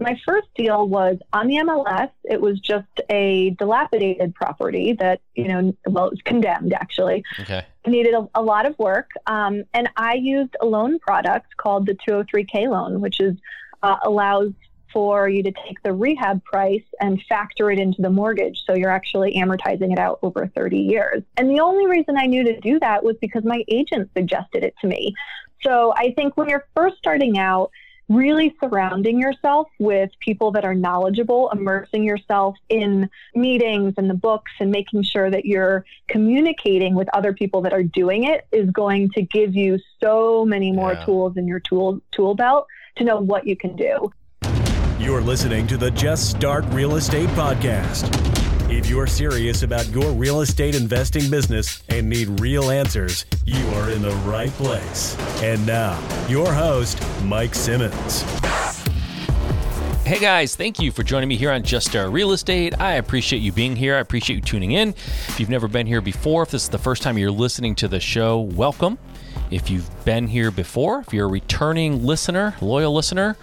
[0.00, 2.10] my first deal was on the MLS.
[2.24, 7.22] It was just a dilapidated property that, you know, well, it was condemned actually.
[7.38, 7.64] Okay.
[7.84, 9.10] It needed a, a lot of work.
[9.26, 13.36] Um, and I used a loan product called the 203K loan, which is
[13.82, 14.52] uh, allows
[14.92, 18.62] for you to take the rehab price and factor it into the mortgage.
[18.66, 21.22] So you're actually amortizing it out over 30 years.
[21.36, 24.74] And the only reason I knew to do that was because my agent suggested it
[24.80, 25.14] to me.
[25.62, 27.70] So I think when you're first starting out,
[28.10, 34.50] really surrounding yourself with people that are knowledgeable, immersing yourself in meetings and the books
[34.58, 39.08] and making sure that you're communicating with other people that are doing it is going
[39.10, 41.04] to give you so many more yeah.
[41.04, 42.66] tools in your tool tool belt
[42.96, 44.12] to know what you can do.
[44.98, 48.39] You're listening to the Just Start Real Estate podcast.
[48.72, 53.90] If you're serious about your real estate investing business and need real answers, you are
[53.90, 55.18] in the right place.
[55.42, 55.98] And now,
[56.28, 58.22] your host, Mike Simmons.
[60.06, 62.80] Hey guys, thank you for joining me here on Just Start Real Estate.
[62.80, 63.96] I appreciate you being here.
[63.96, 64.90] I appreciate you tuning in.
[64.90, 67.88] If you've never been here before, if this is the first time you're listening to
[67.88, 68.98] the show, welcome.
[69.50, 73.36] If you've been here before, if you're a returning listener, loyal listener,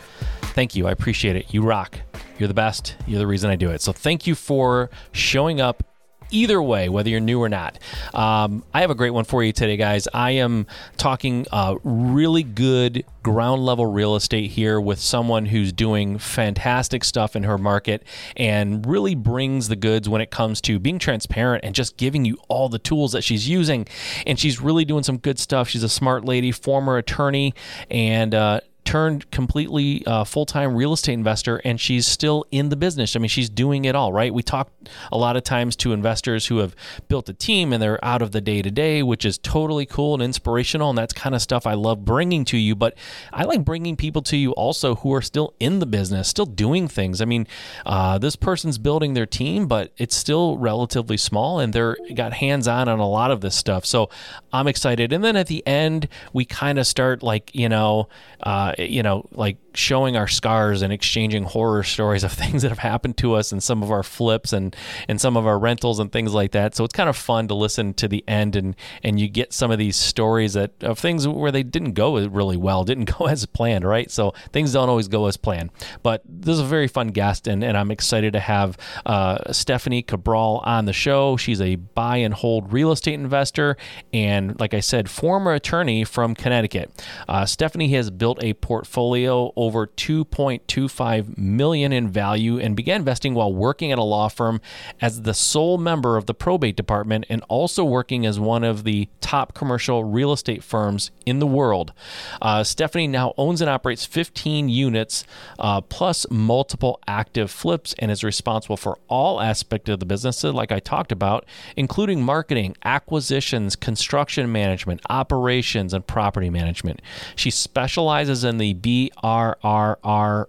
[0.54, 0.88] thank you.
[0.88, 1.54] I appreciate it.
[1.54, 2.00] You rock.
[2.38, 2.96] You're the best.
[3.06, 3.82] You're the reason I do it.
[3.82, 5.84] So thank you for showing up
[6.32, 7.80] either way, whether you're new or not.
[8.14, 10.08] Um, I have a great one for you today, guys.
[10.14, 16.18] I am talking uh, really good ground level real estate here with someone who's doing
[16.18, 18.04] fantastic stuff in her market
[18.36, 22.38] and really brings the goods when it comes to being transparent and just giving you
[22.48, 23.88] all the tools that she's using.
[24.26, 25.70] And she's really doing some good stuff.
[25.70, 27.54] She's a smart lady, former attorney,
[27.90, 32.78] and uh, turned completely uh, full time real estate investor, and she's still in the
[32.78, 33.18] business.
[33.18, 34.34] I mean, she's doing it all, right?
[34.34, 34.72] We talk
[35.12, 36.74] a lot of times to investors who have
[37.10, 40.14] built a team and they're out of the day to day, which is totally cool
[40.14, 40.90] and inspirational.
[40.90, 42.76] And that's kind of stuff I love bringing to you.
[42.76, 42.98] But
[43.34, 46.88] I like bringing people to you also who are still in the business, still doing
[46.88, 47.20] things.
[47.20, 47.46] I mean,
[47.86, 52.70] uh, this person's building their team, but it's still relatively small and they're got hands
[52.70, 53.86] on on a lot of this stuff.
[53.86, 54.10] So
[54.54, 55.12] I'm excited.
[55.12, 58.08] And then at the end, we kind of start like, you know,
[58.42, 62.80] uh, you know, like showing our scars and exchanging horror stories of things that have
[62.80, 64.76] happened to us and some of our flips and
[65.08, 66.76] and some of our rentals and things like that.
[66.76, 69.72] So it's kind of fun to listen to the end and and you get some
[69.72, 73.46] of these stories that of things where they didn't go really well, didn't go as
[73.46, 74.10] planned, right?
[74.12, 75.72] So things don't always go as planned.
[76.04, 80.02] But this is a very fun guest and, and I'm excited to have uh, Stephanie
[80.02, 81.38] Cabral on the show.
[81.38, 83.78] She's a buy and hold real estate investor
[84.14, 86.92] and like I said, former attorney from Connecticut.
[87.28, 93.54] Uh, Stephanie has built a portfolio over 2.25 million in value and began investing while
[93.54, 94.60] working at a law firm
[95.00, 99.08] as the sole member of the probate department and also working as one of the
[99.22, 101.94] top commercial real estate firms in the world.
[102.42, 105.24] Uh, Stephanie now owns and operates 15 units
[105.60, 110.74] uh, plus multiple active flips and is responsible for all aspects of the business, like
[110.74, 111.46] I talked about,
[111.78, 117.02] including marketing, acquisitions, construction management, operations, and property management.
[117.38, 120.46] She specializes in the BRRRR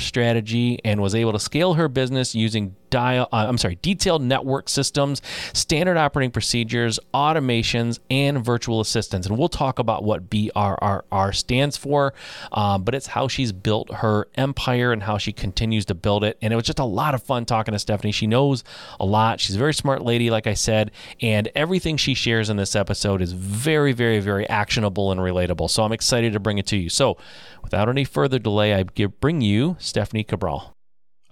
[0.00, 4.68] strategy and was able to scale her business using dial, uh, I'm sorry, detailed network
[4.68, 9.26] systems, standard operating procedures, automations, and virtual assistants.
[9.26, 12.14] And we'll talk about what BRRRR stands for,
[12.52, 16.38] um, but it's how she's built her empire and how she continues to build it.
[16.42, 18.12] And it was just a lot of fun talking to Stephanie.
[18.12, 18.64] She knows
[19.00, 19.40] a lot.
[19.40, 23.22] She's a very smart lady, like I said, and everything she shares in this episode
[23.22, 25.70] is very, very, very actionable and relatable.
[25.70, 26.88] So I'm excited to bring it to you.
[26.88, 27.16] So
[27.62, 30.75] without any further delay, I bring you Stephanie Cabral.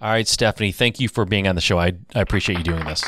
[0.05, 1.79] All right, Stephanie, thank you for being on the show.
[1.79, 3.03] I, I appreciate you doing this.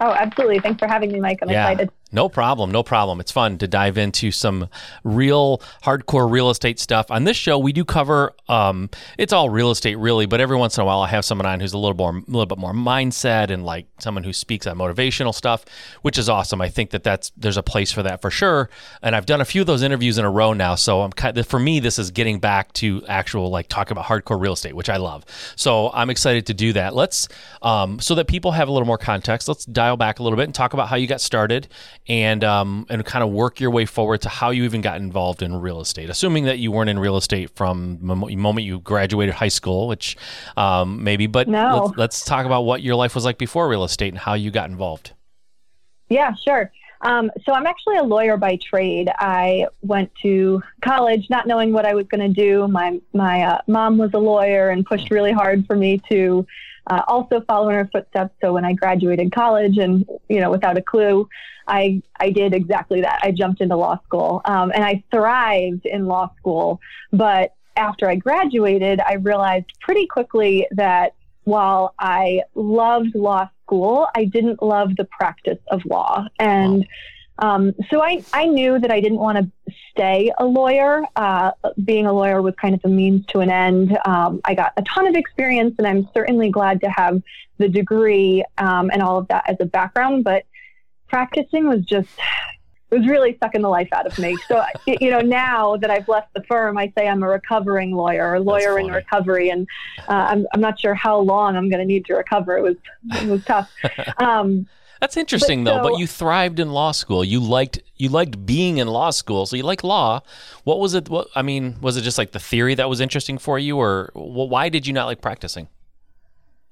[0.00, 0.58] Oh, absolutely.
[0.60, 1.40] Thanks for having me, Mike.
[1.42, 1.68] I'm yeah.
[1.68, 1.92] excited.
[2.12, 2.70] No problem.
[2.70, 3.20] No problem.
[3.20, 4.68] It's fun to dive into some
[5.04, 7.10] real hardcore real estate stuff.
[7.10, 10.76] On this show, we do cover um, it's all real estate really, but every once
[10.76, 12.72] in a while I have someone on who's a little more a little bit more
[12.72, 15.64] mindset and like someone who speaks on motivational stuff,
[16.02, 16.60] which is awesome.
[16.60, 18.68] I think that that's there's a place for that for sure.
[19.02, 21.38] And I've done a few of those interviews in a row now, so I'm kind
[21.38, 24.74] of, for me this is getting back to actual like talking about hardcore real estate,
[24.74, 25.24] which I love.
[25.54, 26.94] So I'm excited to do that.
[26.94, 27.28] Let's
[27.62, 29.46] um, so that people have a little more context.
[29.46, 31.68] Let's dial back a little bit and talk about how you got started
[32.08, 35.42] and um, and kind of work your way forward to how you even got involved
[35.42, 36.10] in real estate.
[36.10, 40.16] Assuming that you weren't in real estate from the moment you graduated high school, which
[40.56, 41.84] um, maybe, but no.
[41.84, 44.50] let's, let's talk about what your life was like before real estate and how you
[44.50, 45.12] got involved.
[46.08, 46.72] Yeah, sure.
[47.02, 49.10] Um, so I'm actually a lawyer by trade.
[49.18, 52.68] I went to college not knowing what I was going to do.
[52.68, 56.46] My my uh, mom was a lawyer and pushed really hard for me to
[56.90, 58.34] uh, also follow in her footsteps.
[58.40, 61.28] So when I graduated college and you know without a clue,
[61.66, 63.20] I, I did exactly that.
[63.22, 66.80] I jumped into law school um, and I thrived in law school,
[67.12, 71.14] but after I graduated, I realized pretty quickly that
[71.44, 76.26] while I loved law school, I didn't love the practice of law.
[76.38, 76.86] And
[77.40, 81.02] um, so I, I knew that I didn't want to stay a lawyer.
[81.16, 81.52] Uh,
[81.84, 83.98] being a lawyer was kind of a means to an end.
[84.04, 87.22] Um, I got a ton of experience, and I'm certainly glad to have
[87.58, 90.24] the degree um, and all of that as a background.
[90.24, 90.44] But
[91.08, 92.10] practicing was just
[92.90, 94.36] it was really sucking the life out of me.
[94.48, 98.34] So, you know, now that I've left the firm, I say I'm a recovering lawyer,
[98.34, 99.66] a lawyer in recovery, and
[100.08, 102.58] uh, I'm, I'm not sure how long I'm going to need to recover.
[102.58, 102.76] It was
[103.12, 103.70] it was tough.
[104.18, 104.66] Um,
[105.00, 105.82] That's interesting, but though.
[105.82, 107.24] So, but you thrived in law school.
[107.24, 110.20] You liked you liked being in law school, so you like law.
[110.64, 111.08] What was it?
[111.08, 114.10] What I mean, was it just like the theory that was interesting for you, or
[114.14, 115.68] why did you not like practicing?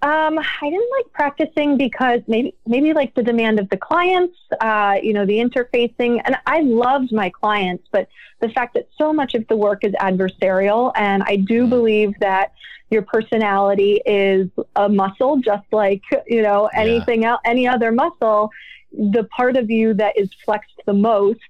[0.00, 4.96] Um, I didn't like practicing because maybe maybe like the demand of the clients, uh,
[5.02, 8.06] you know, the interfacing, and I loved my clients, but
[8.40, 11.70] the fact that so much of the work is adversarial, and I do mm-hmm.
[11.70, 12.52] believe that
[12.90, 17.32] your personality is a muscle, just like you know anything yeah.
[17.32, 18.50] else, any other muscle.
[18.92, 21.40] The part of you that is flexed the most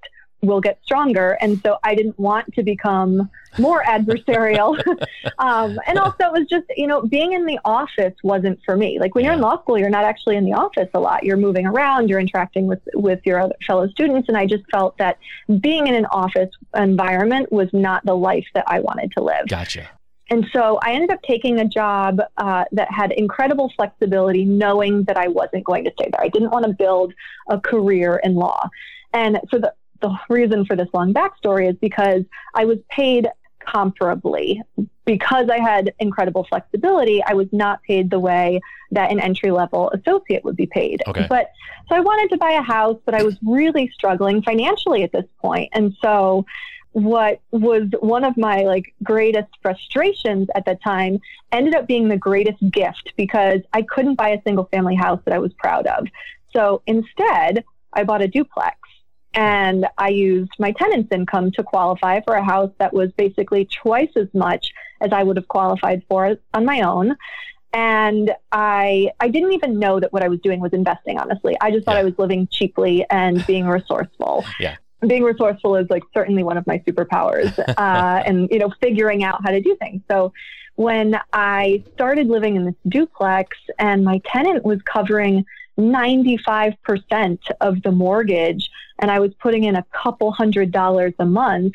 [0.42, 1.36] will get stronger.
[1.40, 4.78] And so I didn't want to become more adversarial.
[5.38, 8.98] um, and also, it was just, you know, being in the office wasn't for me.
[9.00, 9.30] Like when yeah.
[9.30, 11.24] you're in law school, you're not actually in the office a lot.
[11.24, 14.28] You're moving around, you're interacting with, with your other fellow students.
[14.28, 15.18] And I just felt that
[15.60, 19.48] being in an office environment was not the life that I wanted to live.
[19.48, 19.88] Gotcha.
[20.30, 25.16] And so I ended up taking a job uh, that had incredible flexibility, knowing that
[25.16, 26.20] I wasn't going to stay there.
[26.20, 27.14] I didn't want to build
[27.48, 28.68] a career in law.
[29.14, 32.22] And so the the reason for this long backstory is because
[32.54, 33.28] I was paid
[33.66, 34.60] comparably.
[35.04, 38.60] Because I had incredible flexibility, I was not paid the way
[38.90, 41.02] that an entry level associate would be paid.
[41.06, 41.26] Okay.
[41.28, 41.50] But
[41.88, 45.24] so I wanted to buy a house, but I was really struggling financially at this
[45.40, 45.70] point.
[45.72, 46.44] And so
[46.92, 51.20] what was one of my like greatest frustrations at the time
[51.52, 55.34] ended up being the greatest gift because I couldn't buy a single family house that
[55.34, 56.06] I was proud of.
[56.52, 58.76] So instead, I bought a duplex
[59.34, 64.10] and I used my tenant's income to qualify for a house that was basically twice
[64.16, 67.16] as much as I would have qualified for on my own.
[67.72, 71.56] And I I didn't even know that what I was doing was investing, honestly.
[71.60, 72.00] I just thought yeah.
[72.00, 74.44] I was living cheaply and being resourceful.
[74.60, 74.76] Yeah.
[75.06, 79.40] Being resourceful is like certainly one of my superpowers, uh, and you know, figuring out
[79.44, 80.02] how to do things.
[80.10, 80.32] So,
[80.74, 85.44] when I started living in this duplex, and my tenant was covering
[85.78, 91.74] 95% of the mortgage and I was putting in a couple hundred dollars a month,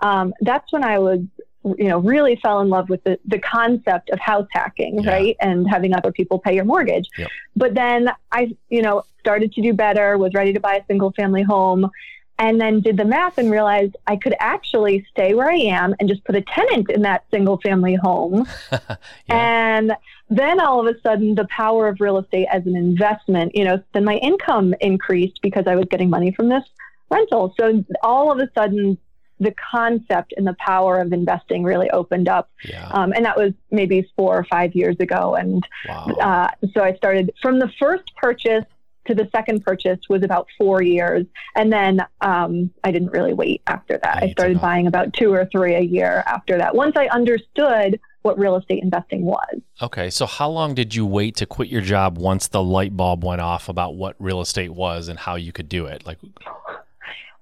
[0.00, 1.20] um, that's when I was,
[1.64, 5.10] you know, really fell in love with the, the concept of house hacking, yeah.
[5.10, 5.36] right?
[5.40, 7.08] And having other people pay your mortgage.
[7.18, 7.28] Yep.
[7.56, 11.12] But then I, you know, started to do better, was ready to buy a single
[11.12, 11.90] family home
[12.40, 16.08] and then did the math and realized I could actually stay where I am and
[16.08, 18.48] just put a tenant in that single family home.
[18.72, 18.88] yeah.
[19.28, 19.92] And
[20.30, 23.82] then all of a sudden, the power of real estate as an investment, you know,
[23.92, 26.64] then my income increased because I was getting money from this
[27.10, 27.54] rental.
[27.60, 28.96] So all of a sudden,
[29.38, 32.50] the concept and the power of investing really opened up.
[32.64, 32.88] Yeah.
[32.88, 35.34] Um, and that was maybe four or five years ago.
[35.34, 36.06] And wow.
[36.22, 38.64] uh, so I started from the first purchase
[39.10, 41.26] to the second purchase was about four years.
[41.56, 44.22] And then um, I didn't really wait after that.
[44.22, 46.74] I started buying about two or three a year after that.
[46.74, 49.60] Once I understood what real estate investing was.
[49.80, 50.10] Okay.
[50.10, 53.40] So, how long did you wait to quit your job once the light bulb went
[53.40, 56.06] off about what real estate was and how you could do it?
[56.06, 56.18] Like,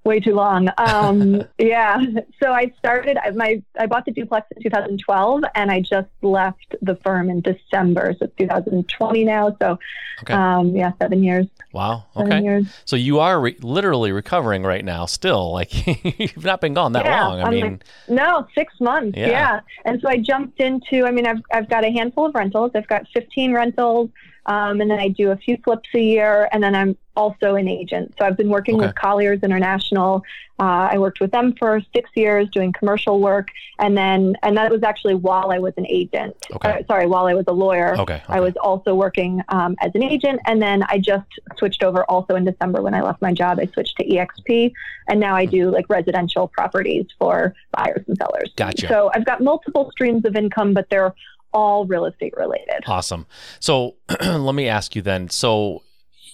[0.09, 0.69] way too long.
[0.79, 2.03] Um, yeah.
[2.43, 6.97] So I started my I bought the duplex in 2012, and I just left the
[6.97, 8.17] firm in December.
[8.19, 9.57] So it's 2020 now.
[9.61, 9.79] So
[10.23, 10.35] okay.
[10.35, 11.47] um, yeah, seven years.
[11.73, 12.07] Wow.
[12.17, 12.43] Okay.
[12.43, 12.67] Years.
[12.87, 15.53] So you are re- literally recovering right now, still.
[15.53, 15.87] Like
[16.19, 17.41] you've not been gone that yeah, long.
[17.41, 19.17] I I'm mean, like, no, six months.
[19.17, 19.29] Yeah.
[19.29, 19.61] yeah.
[19.85, 21.05] And so I jumped into.
[21.05, 22.73] I mean, I've I've got a handful of rentals.
[22.75, 24.11] I've got 15 rentals.
[24.49, 27.69] Um, and then I do a few flips a year, and then I'm also an
[27.69, 28.15] agent.
[28.19, 28.87] So I've been working okay.
[28.87, 30.23] with Colliers International.
[30.59, 34.71] Uh, I worked with them for six years doing commercial work, and then and that
[34.71, 36.35] was actually while I was an agent.
[36.51, 36.71] Okay.
[36.71, 37.93] Uh, sorry, while I was a lawyer.
[37.93, 38.15] Okay.
[38.15, 38.23] okay.
[38.27, 41.29] I was also working um, as an agent, and then I just
[41.59, 42.05] switched over.
[42.09, 44.73] Also in December when I left my job, I switched to EXP,
[45.09, 48.51] and now I do like residential properties for buyers and sellers.
[48.57, 48.89] Gotcha.
[48.89, 51.15] So I've got multiple streams of income, but they're
[51.53, 52.85] all real estate related.
[52.87, 53.27] Awesome.
[53.61, 55.29] So let me ask you then.
[55.31, 55.83] So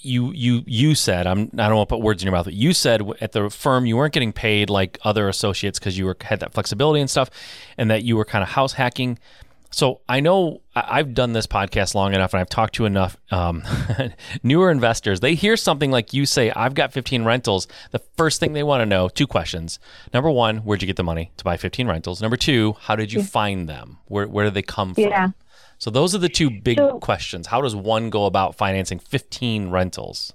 [0.04, 2.54] you you you said I'm I don't want to put words in your mouth, but
[2.54, 6.16] you said at the firm you weren't getting paid like other associates because you were
[6.21, 7.30] had that flexibility and stuff,
[7.78, 9.18] and that you were kind of house hacking.
[9.75, 13.64] So I know I've done this podcast long enough and I've talked to enough um,
[14.45, 15.19] newer investors.
[15.19, 17.66] They hear something like you say, I've got 15 rentals.
[17.90, 19.81] The first thing they want to know two questions.
[20.12, 22.23] Number one, where'd you get the money to buy 15 rentals?
[22.23, 23.99] Number two, how did you find them?
[24.07, 25.04] Where, where did they come from?
[25.04, 25.31] Yeah.
[25.78, 27.49] So those are the two big So- questions.
[27.49, 30.33] How does one go about financing 15 rentals?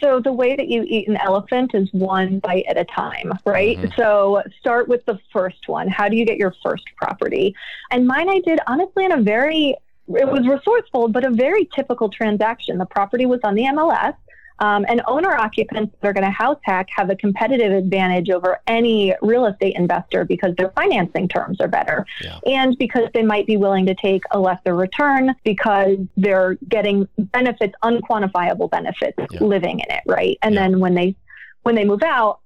[0.00, 3.78] So the way that you eat an elephant is one bite at a time, right?
[3.78, 4.00] Mm-hmm.
[4.00, 5.88] So start with the first one.
[5.88, 7.54] How do you get your first property?
[7.90, 9.76] And mine I did honestly in a very
[10.08, 12.78] it was resourceful, but a very typical transaction.
[12.78, 14.16] The property was on the MLS.
[14.60, 18.60] Um, and owner occupants that are going to house hack have a competitive advantage over
[18.66, 22.38] any real estate investor because their financing terms are better Yeah.
[22.46, 27.74] and because they might be willing to take a lesser return because they're getting benefits,
[27.82, 29.38] unquantifiable benefits Yeah.
[29.40, 30.36] living in it, right?
[30.42, 30.62] And Yeah.
[30.62, 31.14] then when they
[31.62, 32.39] when they move out,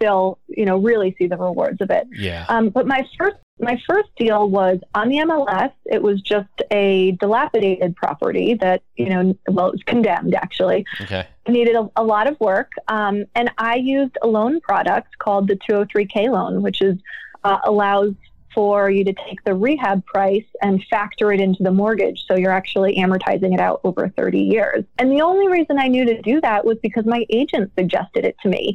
[0.00, 2.06] they'll you know really see the rewards of it.
[2.12, 2.46] Yeah.
[2.48, 5.72] Um, but my first my first deal was on the MLS.
[5.86, 11.26] It was just a dilapidated property that you know well it was condemned actually Okay.
[11.48, 12.72] needed a, a lot of work.
[12.88, 16.98] Um, and I used a loan product called the 203K loan, which is
[17.44, 18.14] uh, allows
[18.54, 22.24] for you to take the rehab price and factor it into the mortgage.
[22.26, 24.84] So you're actually amortizing it out over 30 years.
[24.98, 28.36] And the only reason I knew to do that was because my agent suggested it
[28.42, 28.74] to me.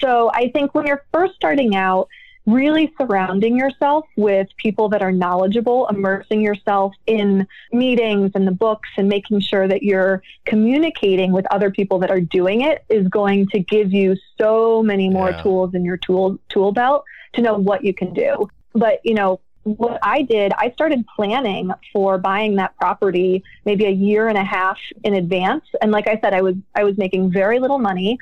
[0.00, 2.08] So I think when you're first starting out,
[2.46, 8.88] really surrounding yourself with people that are knowledgeable, immersing yourself in meetings and the books
[8.98, 13.46] and making sure that you're communicating with other people that are doing it is going
[13.46, 15.42] to give you so many more Yeah.
[15.42, 18.48] tools in your tool tool belt to know what you can do.
[18.74, 23.90] But, you know, what I did, I started planning for buying that property maybe a
[23.90, 25.64] year and a half in advance.
[25.80, 28.18] And like I said, I was I was making very little money.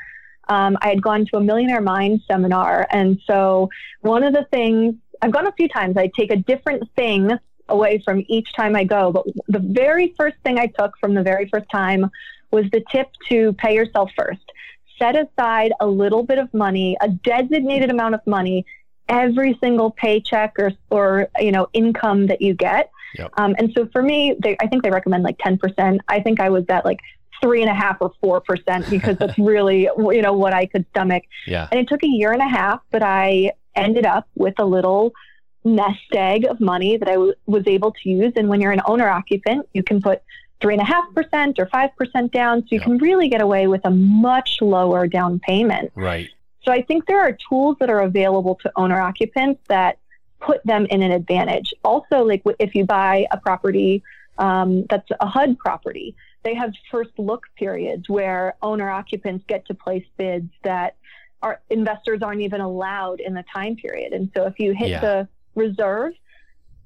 [0.48, 3.70] Um, I had gone to a Millionaire Mind seminar, and so
[4.00, 5.96] one of the things I've gone a few times.
[5.96, 7.30] I take a different thing
[7.68, 11.22] away from each time I go, but the very first thing I took from the
[11.22, 12.10] very first time
[12.50, 14.42] was the tip to pay yourself first.
[14.98, 18.66] Set aside a little bit of money, a designated amount of money
[19.08, 22.90] every single paycheck or, or you know income that you get.
[23.16, 23.32] Yep.
[23.36, 25.98] Um, and so for me, they, I think they recommend like 10%.
[26.08, 27.00] I think I was at like
[27.42, 30.86] three and a half or four percent because that's really you know what I could
[30.90, 31.24] stomach.
[31.46, 31.68] Yeah.
[31.70, 35.12] And it took a year and a half, but I ended up with a little
[35.64, 38.32] nest egg of money that I w- was able to use.
[38.36, 40.22] And when you're an owner occupant, you can put
[40.60, 42.84] three and a half percent or five percent down, so you Yeah.
[42.84, 45.90] can really get away with a much lower down payment.
[45.94, 46.30] Right.
[46.64, 49.98] So I think there are tools that are available to owner occupants that
[50.40, 51.74] put them in an advantage.
[51.84, 54.02] Also, like w- if you buy a property
[54.38, 59.74] um, that's a HUD property, they have first look periods where owner occupants get to
[59.74, 60.96] place bids that
[61.42, 64.12] our investors aren't even allowed in the time period.
[64.12, 65.00] And so if you hit Yeah.
[65.00, 66.12] the reserve,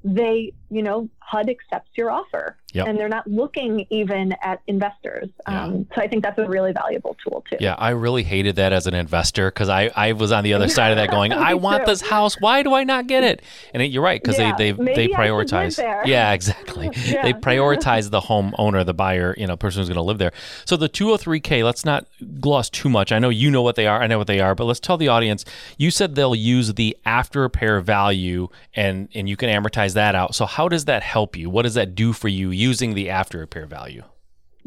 [0.05, 2.89] they, you know, HUD accepts your offer Yep.
[2.89, 5.31] and they're not looking even at investors.
[5.49, 5.65] Yeah.
[5.65, 7.57] Um, so I think that's a really valuable tool too.
[7.59, 10.69] Yeah, I really hated that as an investor because I, I was on the other
[10.69, 11.93] side of that going, I want too.
[11.93, 12.39] this house.
[12.39, 13.41] Why do I not get it?
[13.73, 16.07] And it, you're right because Yeah, they they they I should live prioritize.
[16.07, 16.91] Yeah, exactly.
[17.07, 17.23] Yeah.
[17.23, 20.33] They prioritize the home owner, the buyer, you know, person who's going to live there.
[20.67, 22.07] So the 203k, let's not
[22.41, 23.11] gloss too much.
[23.11, 24.03] I know you know what they are.
[24.03, 25.47] I know what they are, but let's tell the audience.
[25.79, 30.35] You said they'll use the after repair value and and you can amortize that out.
[30.35, 31.49] So how does that help you?
[31.49, 32.51] What does that do for you?
[32.51, 34.03] you using the after repair value?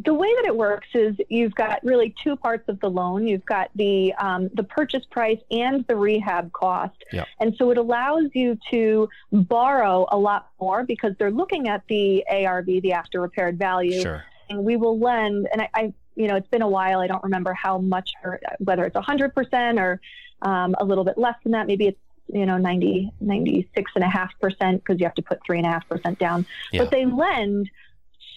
[0.06, 3.28] the way that it works is you've got really two parts of the loan.
[3.28, 7.28] You've got the um, the purchase price and the rehab cost, Yep.
[7.42, 12.24] and so it allows you to borrow a lot more because they're looking at the
[12.32, 14.24] ARV, the after repaired value, Sure.
[14.50, 15.50] and we will lend.
[15.52, 17.02] And I, I, you know, it's been a while.
[17.02, 20.00] I don't remember how much, or whether it's hundred percent or
[20.44, 21.68] um, a little bit less than that.
[21.68, 22.00] Maybe it's
[22.32, 25.66] you know 90 96 and a half percent because you have to put three and
[25.66, 26.82] a half percent down Yeah.
[26.84, 27.70] but they lend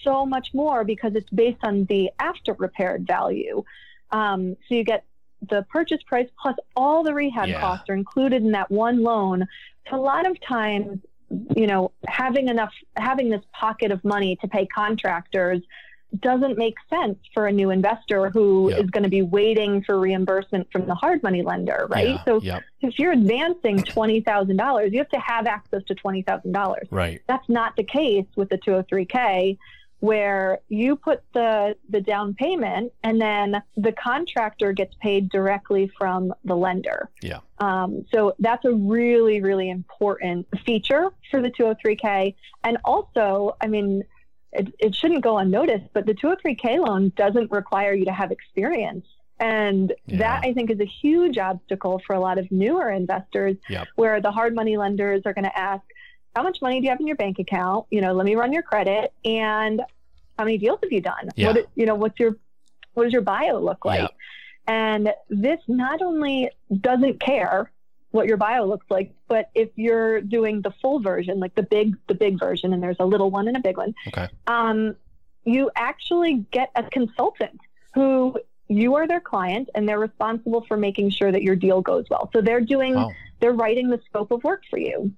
[0.03, 3.63] so much more because it's based on the after repaired value.
[4.11, 5.05] Um, so you get
[5.49, 7.59] the purchase price plus all the rehab Yeah.
[7.59, 9.47] costs are included in that one loan.
[9.89, 10.99] So a lot of times,
[11.55, 15.61] you know, having enough, having this pocket of money to pay contractors
[16.19, 18.91] doesn't make sense for a new investor who is Yep.
[18.91, 22.09] going to be waiting for reimbursement from the hard money lender, right?
[22.09, 22.63] Yeah, So yep.
[22.81, 27.19] if you're advancing $20,000, you have to have access to $20,000 Right.
[27.27, 29.57] that's not the case with the 203k
[30.03, 36.33] where you put the the down payment and then the contractor gets paid directly from
[36.43, 37.39] the lender Yeah.
[37.59, 44.03] um, so that's a really really important feature for the 203k and also i mean
[44.51, 49.05] it, it shouldn't go unnoticed but the 203k loan doesn't require you to have experience
[49.39, 50.17] and Yeah.
[50.17, 53.87] that i think is a huge obstacle for a lot of newer investors Yep.
[53.95, 55.85] where the hard money lenders are going to ask
[56.35, 57.85] how much money do you have in your bank account?
[57.91, 59.83] You know, let me run your credit and
[60.37, 61.29] how many deals have you done?
[61.35, 61.47] Yeah.
[61.53, 62.37] What, you know, what's your,
[62.93, 64.01] what does your bio look like?
[64.01, 64.07] Yeah.
[64.65, 66.49] And this not only
[66.81, 67.71] doesn't care
[68.11, 71.95] what your bio looks like, but if you're doing the full version, like the big,
[72.07, 74.27] the big version, and there's a little one and a big one, Okay.
[74.47, 74.95] um,
[75.45, 77.59] you actually get a consultant
[77.93, 78.37] who
[78.69, 82.29] you are their client and they're responsible for making sure that your deal goes well.
[82.31, 83.11] So they're doing, Wow.
[83.39, 85.11] they're writing the scope of work for you.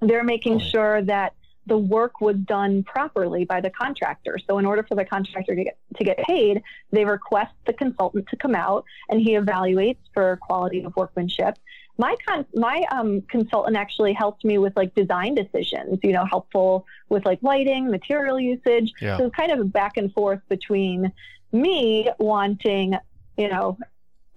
[0.00, 1.34] They're making sure that
[1.66, 4.38] the work was done properly by the contractor.
[4.46, 8.26] So in order for the contractor to get to get paid, they request the consultant
[8.28, 11.58] to come out and he evaluates for quality of workmanship.
[11.98, 16.86] My con- my um, consultant actually helped me with like design decisions, you know, helpful
[17.10, 18.92] with like lighting, material usage.
[19.00, 19.18] Yeah.
[19.18, 21.12] So it's kind of a back and forth between
[21.52, 22.94] me wanting,
[23.36, 23.76] you know,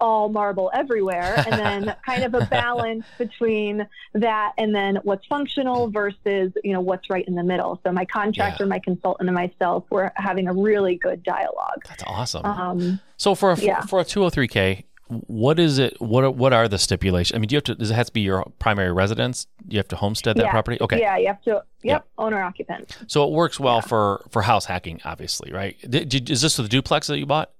[0.03, 5.89] all marble everywhere, and then kind of a balance between that and then what's functional
[5.89, 7.79] versus, you know, what's right in the middle.
[7.85, 11.81] So my contractor, my consultant, and myself were having a really good dialogue.
[11.87, 12.45] That's awesome.
[12.45, 13.81] Um, so for a, yeah.
[13.81, 15.99] for a 203k, what is it?
[16.01, 17.35] What are, what are the stipulations?
[17.35, 17.75] I mean, do you have to?
[17.75, 19.47] Does it have to be your primary residence?
[19.67, 20.51] Do you have to homestead that Yeah.
[20.51, 20.77] property?
[20.81, 20.99] Okay.
[20.99, 21.51] Yeah, you have to.
[21.51, 22.05] Yep, Yep.
[22.17, 22.97] owner occupant.
[23.07, 23.81] So it works well Yeah.
[23.81, 25.75] for for house hacking, obviously, right?
[25.87, 27.51] Did, did, is this the duplex that you bought?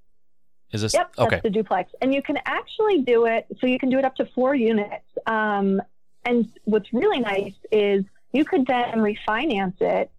[0.73, 1.91] Is this Yep, that's the duplex.
[2.01, 5.05] And you can actually do it, so you can do it up to four units.
[5.27, 5.81] Um,
[6.25, 10.11] and what's really nice is you could then refinance it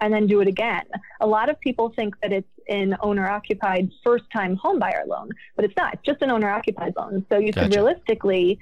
[0.00, 0.84] and then do it again.
[1.20, 5.64] A lot of people think that it's an owner occupied first time homebuyer loan, but
[5.64, 5.94] it's not.
[5.94, 7.26] It's just an owner occupied loan.
[7.28, 8.58] So you could realistically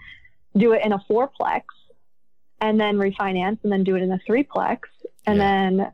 [0.57, 1.62] do it in a fourplex
[2.62, 4.78] and then refinance and then do it in a threeplex
[5.26, 5.45] and Yeah.
[5.45, 5.93] then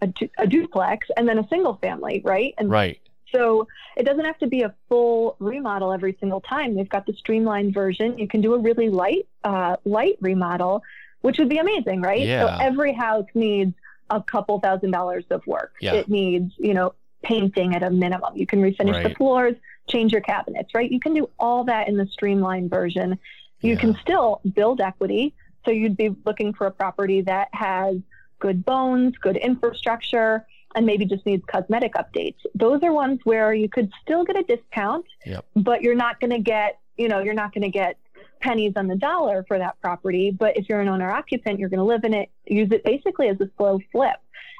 [0.00, 2.54] a, du- a duplex and then a single family, right?
[2.58, 2.98] And Right.
[3.34, 6.74] So it doesn't have to be a full remodel every single time.
[6.74, 8.18] They've got the streamlined version.
[8.18, 10.82] You can do a really light, uh, light remodel,
[11.22, 12.20] which would be amazing, right?
[12.20, 12.46] Yeah.
[12.46, 13.74] So every house needs
[14.10, 15.72] a couple thousand dollars of work.
[15.80, 15.94] Yeah.
[15.94, 18.36] It needs, you know, painting at a minimum.
[18.36, 19.54] You can refinish the floors,
[19.88, 20.90] change your cabinets, right?
[20.90, 23.18] You can do all that in the streamlined version.
[23.60, 23.80] You Yeah.
[23.80, 25.34] can still build equity.
[25.64, 27.96] So you'd be looking for a property that has
[28.38, 32.36] good bones, good infrastructure, and maybe just needs cosmetic updates.
[32.54, 35.44] Those are ones where you could still get a discount, Yep.
[35.56, 37.96] but you're not going to get, you know, you're not going to get
[38.40, 40.30] pennies on the dollar for that property.
[40.30, 43.28] But if you're an owner occupant, you're going to live in it, use it basically
[43.28, 44.16] as a slow flip,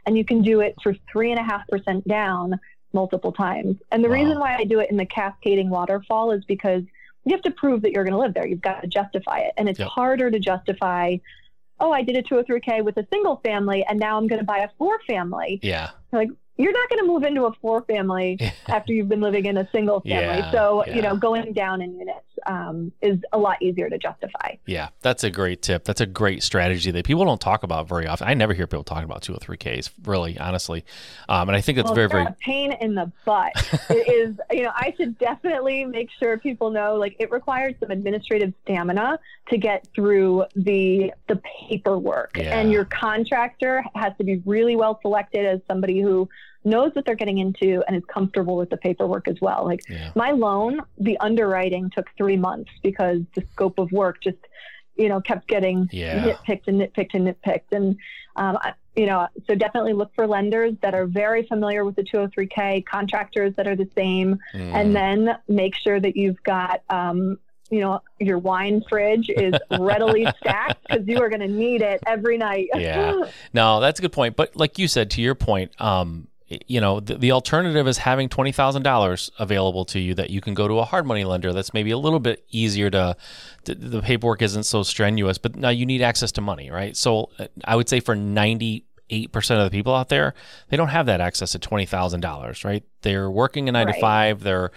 [0.07, 2.59] and you can do it for three and a half percent down
[2.93, 3.77] multiple times.
[3.91, 4.15] And the Wow.
[4.15, 6.83] reason why I do it in the cascading waterfall is because
[7.25, 8.47] you have to prove that you're going to live there.
[8.47, 9.89] You've got to justify it, and it's Yep.
[9.89, 11.17] harder to justify.
[11.81, 14.59] Oh, I did a 203k with a single family, and now I'm going to buy
[14.59, 15.59] a four family.
[15.63, 15.91] Yeah.
[16.15, 19.57] Like you're not going to move into a four family after you've been living in
[19.57, 20.39] a single family.
[20.39, 20.95] Yeah, so yeah.
[20.95, 24.57] you know, going down in units um, is a lot easier to justify.
[24.67, 25.85] Yeah, that's a great tip.
[25.85, 28.29] That's a great strategy that people don't talk about very often.
[28.29, 30.85] I never hear people talking about 203Ks, really, honestly.
[31.29, 32.27] Um, and I think that's well, very, it's very.
[32.27, 33.53] a pain in the butt.
[33.91, 37.91] it is, you know, I should definitely make sure people know like it requires some
[37.91, 39.19] administrative stamina
[39.49, 42.37] to get through the the paperwork.
[42.37, 42.59] Yeah.
[42.59, 46.29] And your contractor has to be really well selected as somebody who
[46.65, 49.65] knows what they're getting into and is comfortable with the paperwork as well.
[49.65, 50.11] Like Yeah.
[50.15, 54.39] my loan, the underwriting took three months because the scope of work just,
[54.97, 56.25] you know, kept getting Yeah.
[56.25, 57.73] nitpicked and nitpicked and nitpicked.
[57.73, 57.97] And,
[58.37, 62.05] um, I- you know, so definitely look for lenders that are very familiar with the
[62.05, 64.73] 203K, contractors that are the same, Mm.
[64.73, 67.39] and then make sure that you've got, um,
[67.71, 72.01] you know, your wine fridge is readily stacked because you are going to need it
[72.07, 72.69] every night.
[72.77, 73.25] Yeah.
[73.53, 74.37] No, that's a good point.
[74.37, 76.29] But like you said, to your point, um,
[76.67, 80.41] you know, the, the alternative is having twenty thousand dollars available to you that you
[80.41, 81.53] can go to a hard money lender.
[81.53, 83.17] That's maybe a little bit easier to,
[83.65, 83.75] to.
[83.75, 86.97] The paperwork isn't so strenuous, but now you need access to money, right?
[86.97, 90.35] So uh, I would say for ninety eight percent of the people out there,
[90.69, 92.83] they don't have that access to twenty thousand dollars, right?
[93.03, 94.71] They're working a nine to five, they're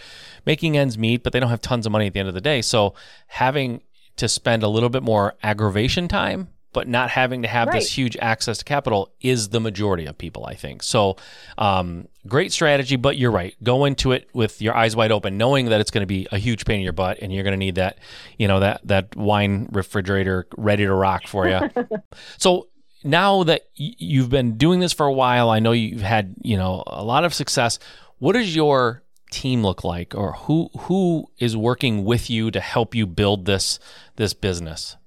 [0.45, 2.41] making ends meet, but they don't have tons of money at the end of the
[2.41, 2.61] day.
[2.61, 2.93] So
[3.27, 3.81] having
[4.17, 7.75] to spend a little bit more aggravation time, but not having to have Right.
[7.79, 10.83] this huge access to capital is the majority of people, I think.
[10.83, 11.15] So,
[11.57, 13.55] um, great strategy, but you're right.
[13.63, 16.37] Go into it with your eyes wide open, knowing that it's going to be a
[16.37, 17.97] huge pain in your butt, and you're going to need that,
[18.37, 21.59] you know, that that wine refrigerator ready to rock for you.
[22.37, 22.67] so
[23.03, 26.83] now that you've been doing this for a while, I know you've had you know
[26.87, 27.79] a lot of success.
[28.19, 32.93] What does your team look like, or who who is working with you to help
[32.93, 33.79] you build this
[34.17, 34.97] this business?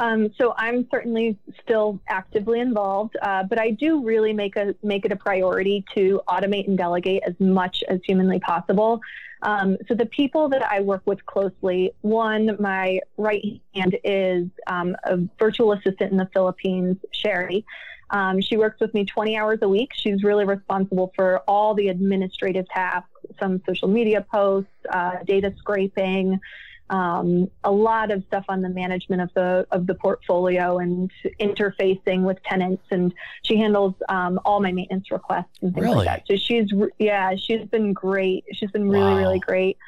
[0.00, 5.04] Um, so I'm certainly still actively involved, uh, but I do really make a make
[5.04, 9.00] it a priority to automate and delegate as much as humanly possible.
[9.42, 14.96] Um, so the people that I work with closely, one, my right hand is um,
[15.04, 17.66] a virtual assistant in the Philippines, Sherry.
[18.08, 19.90] Um, she works with me 20 hours a week.
[19.94, 23.08] She's really responsible for all the administrative tasks,
[23.38, 26.40] some social media posts, uh, data scraping,
[26.90, 32.22] um, a lot of stuff on the management of the of the portfolio and interfacing
[32.24, 32.82] with tenants.
[32.90, 36.04] And she handles um, all my maintenance requests and things Really?
[36.04, 36.26] like that.
[36.26, 38.44] So she's yeah, she's been great.
[38.52, 39.18] She's been really Wow.
[39.18, 39.78] really great.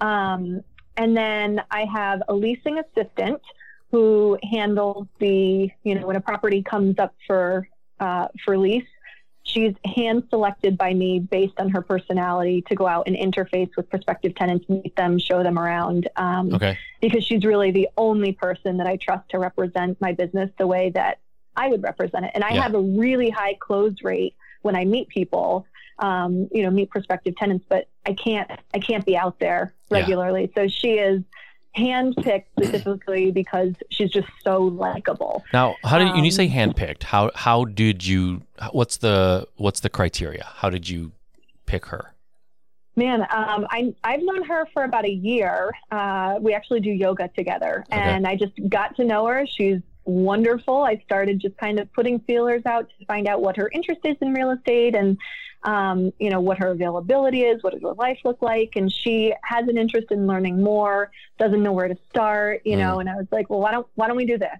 [0.00, 0.62] Um,
[0.96, 3.40] and then I have a leasing assistant
[3.90, 7.66] who handles the you know when a property comes up for
[8.00, 8.84] uh, for lease.
[9.54, 13.88] She's hand selected by me based on her personality to go out and interface with
[13.88, 16.08] prospective tenants, meet them, show them around.
[16.16, 16.76] Um, Okay.
[17.00, 20.90] because she's really the only person that I trust to represent my business the way
[20.90, 21.18] that
[21.54, 22.32] I would represent it.
[22.34, 22.62] And I Yeah.
[22.62, 25.66] have a really high close rate when I meet people,
[26.00, 29.98] um, you know, meet prospective tenants, but I can't, I can't be out there Yeah.
[29.98, 30.50] regularly.
[30.56, 31.22] So she is
[31.76, 35.44] handpicked specifically because she's just so likable.
[35.52, 37.02] Now, how did when you say Um, handpicked?
[37.04, 38.42] How how did you?
[38.72, 40.44] What's the what's the criteria?
[40.56, 41.12] How did you
[41.66, 42.12] pick her?
[42.96, 45.72] Man, um, I, I've known her for about a year.
[45.90, 48.00] Uh, we actually do yoga together, Okay.
[48.00, 49.44] and I just got to know her.
[49.46, 50.84] She's wonderful.
[50.84, 54.16] I started just kind of putting feelers out to find out what her interest is
[54.20, 55.18] in real estate and,
[55.64, 58.76] um, you know, what her availability is, what does her life look like.
[58.76, 63.00] And she has an interest in learning more, doesn't know where to start, you know,
[63.00, 64.58] and I was like, well, why don't, why don't we do this?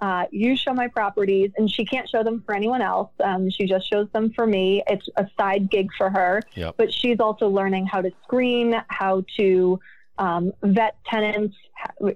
[0.00, 3.10] Uh, you show my properties, and she can't show them for anyone else.
[3.22, 4.82] Um, she just shows them for me.
[4.88, 6.76] It's a side gig for her Yep.
[6.78, 9.78] but she's also learning how to screen, how to
[10.16, 11.56] um, vet tenants,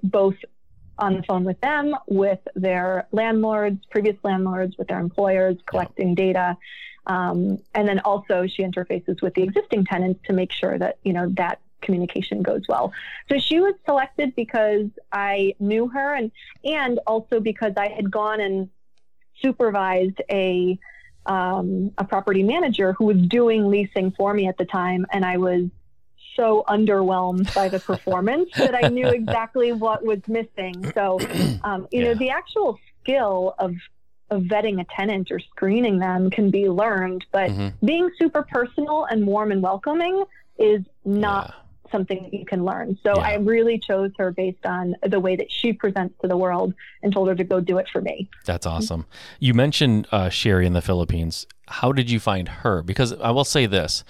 [0.03, 0.35] both
[0.97, 6.57] on the phone with them, with their landlords, previous landlords, with their employers, collecting data.
[7.07, 11.13] Um, and then also she interfaces with the existing tenants to make sure that, you
[11.13, 12.91] know, that communication goes well.
[13.29, 16.31] So she was selected because I knew her and,
[16.63, 18.69] and also because I had gone and
[19.41, 20.79] supervised a,
[21.25, 25.37] um, a property manager who was doing leasing for me at the time, and I
[25.37, 25.65] was
[26.35, 30.89] so underwhelmed by the performance that I knew exactly what was missing.
[30.93, 31.23] So,
[31.63, 32.09] um, you Yeah.
[32.09, 33.75] know, the actual skill of
[34.31, 37.73] of vetting a tenant or screening them can be learned, but Mhm.
[37.83, 40.23] being super personal and warm and welcoming
[40.57, 41.53] is not
[41.91, 42.97] something that you can learn.
[43.03, 43.21] So Yeah.
[43.21, 47.13] I really chose her based on the way that she presents to the world and
[47.13, 48.27] told her to go do it for me.
[48.45, 49.05] That's awesome.
[49.39, 51.45] You mentioned uh, Sherry in the Philippines.
[51.67, 52.81] How did you find her?
[52.81, 54.03] Because I will say this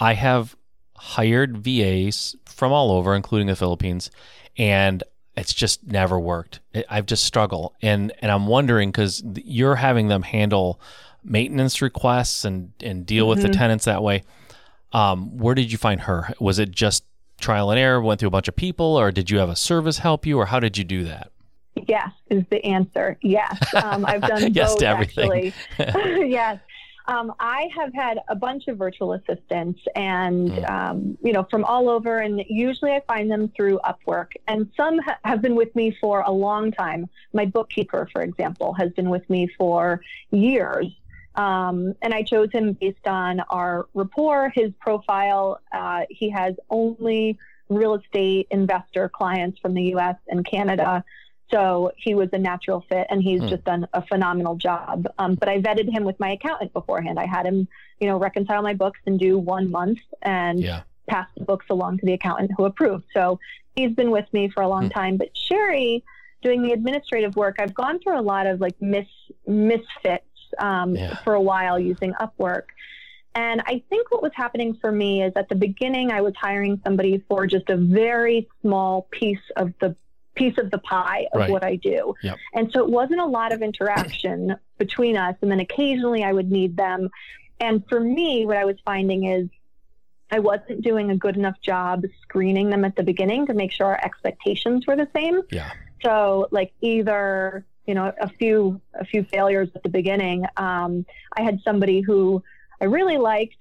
[0.00, 0.56] I have
[0.96, 4.10] hired VAs from all over, including the Philippines,
[4.58, 5.02] and
[5.40, 6.60] it's just never worked.
[6.88, 7.72] I've just struggled.
[7.82, 10.80] And, and I'm wondering because you're having them handle
[11.24, 13.52] maintenance requests and, and deal with the Mhm.
[13.58, 14.22] tenants that way.
[14.92, 16.32] Um, where did you find her?
[16.40, 17.04] Was it just
[17.40, 19.98] trial and error, went through a bunch of people, or did you have a service
[19.98, 21.30] help you, or how did you do that?
[21.88, 23.16] Yes, is the answer.
[23.22, 23.56] Yes.
[23.74, 25.52] Um, I've done Yes both, to everything.
[25.78, 26.58] yes.
[27.10, 30.70] Um, I have had a bunch of virtual assistants and, Mm.
[30.70, 32.20] um, you know, from all over.
[32.20, 34.28] And usually I find them through Upwork.
[34.46, 37.08] And some ha- have been with me for a long time.
[37.32, 40.86] My bookkeeper, for example, has been with me for years.
[41.34, 45.60] Um, and I chose him based on our rapport, his profile.
[45.72, 51.04] Uh, he has only real estate investor clients from the US and Canada.
[51.50, 53.48] So he was a natural fit and he's Hmm.
[53.48, 55.06] just done a phenomenal job.
[55.18, 57.18] Um, but I vetted him with my accountant beforehand.
[57.18, 57.66] I had him,
[57.98, 60.82] you know, reconcile my books and do one month and Yeah.
[61.08, 63.04] pass the books along to the accountant who approved.
[63.12, 63.40] So
[63.74, 64.90] he's been with me for a long Hmm.
[64.90, 65.16] time.
[65.16, 66.04] But Sherry,
[66.42, 69.08] doing the administrative work, I've gone through a lot of like mis
[69.46, 70.24] misfits
[70.58, 71.14] um, Yeah.
[71.24, 72.64] for a while using Upwork.
[73.36, 76.80] And I think what was happening for me is at the beginning, I was hiring
[76.84, 79.94] somebody for just a very small piece of the
[80.34, 81.50] piece of the pie of Right.
[81.50, 82.14] what I do.
[82.22, 82.36] Yep.
[82.54, 85.36] And so it wasn't a lot of interaction between us.
[85.42, 87.10] And then occasionally I would need them.
[87.58, 89.48] And for me, what I was finding is
[90.30, 93.86] I wasn't doing a good enough job screening them at the beginning to make sure
[93.86, 95.42] our expectations were the same.
[95.50, 95.70] Yeah.
[96.02, 100.46] So like either, you know, a few a few failures at the beginning.
[100.56, 101.04] Um,
[101.36, 102.42] I had somebody who
[102.80, 103.56] I really liked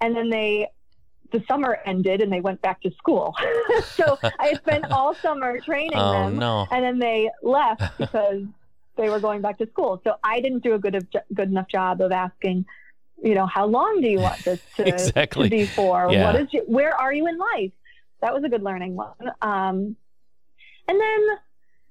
[0.00, 0.68] and then they
[1.32, 3.34] the summer ended and they went back to school.
[3.94, 6.66] so I spent all summer training Oh, them no.
[6.70, 8.42] and then they left because
[8.96, 10.00] they were going back to school.
[10.04, 12.66] So I didn't do a good of, good enough job of asking,
[13.22, 15.48] you know, how long do you want this to, Exactly.
[15.48, 16.08] to be for?
[16.10, 16.32] Yeah.
[16.32, 17.72] What is your, where are you in life?
[18.20, 19.14] That was a good learning one.
[19.40, 19.96] Um,
[20.88, 21.26] and then,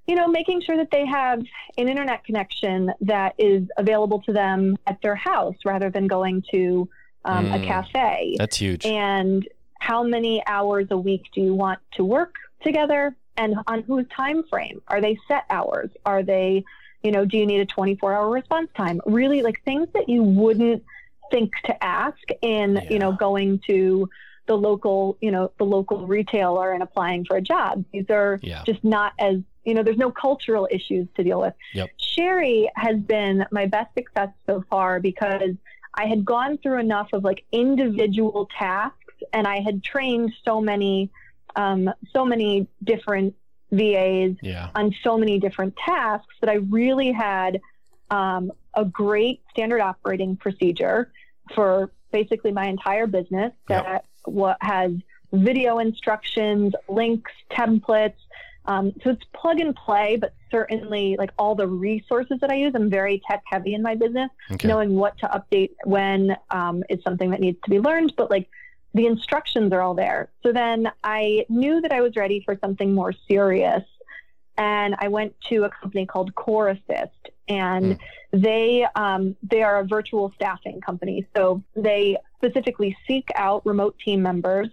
[0.06, 1.40] you know, making sure that they have
[1.78, 6.88] an internet connection that is available to them at their house rather than going to
[7.24, 8.36] um, mm, a cafe.
[8.38, 8.86] That's huge.
[8.86, 9.46] And
[9.78, 14.42] how many hours a week do you want to work together and on whose time
[14.44, 14.82] frame?
[14.88, 15.90] Are they set hours?
[16.04, 16.64] Are they,
[17.02, 19.00] you know, do you need a 24 hour response time?
[19.06, 20.84] Really like things that you wouldn't
[21.30, 22.90] think to ask in, yeah.
[22.90, 24.08] you know, going to
[24.46, 27.84] the local, you know, the local retailer and applying for a job.
[27.92, 28.62] These are yeah.
[28.66, 31.54] just not as you know, there's no cultural issues to deal with.
[31.74, 31.90] Yep.
[31.98, 35.54] Sherry has been my best success so far because
[35.94, 38.96] I had gone through enough of like individual tasks
[39.32, 41.10] and I had trained so many,
[41.56, 43.34] um, so many different
[43.72, 44.70] VAs yeah.
[44.74, 47.60] on so many different tasks that I really had
[48.10, 51.12] um, a great standard operating procedure
[51.54, 54.04] for basically my entire business that yep.
[54.24, 54.92] what has
[55.32, 58.14] video instructions, links, templates,
[58.70, 62.72] um, so it's plug and play, but certainly like all the resources that I use,
[62.76, 64.30] I'm very tech heavy in my business.
[64.52, 64.68] Okay.
[64.68, 68.48] Knowing what to update when um, is something that needs to be learned, but like
[68.94, 70.30] the instructions are all there.
[70.44, 73.82] So then I knew that I was ready for something more serious.
[74.56, 77.98] And I went to a company called Core Assist, and mm.
[78.32, 81.26] they um, they are a virtual staffing company.
[81.34, 84.68] So they specifically seek out remote team members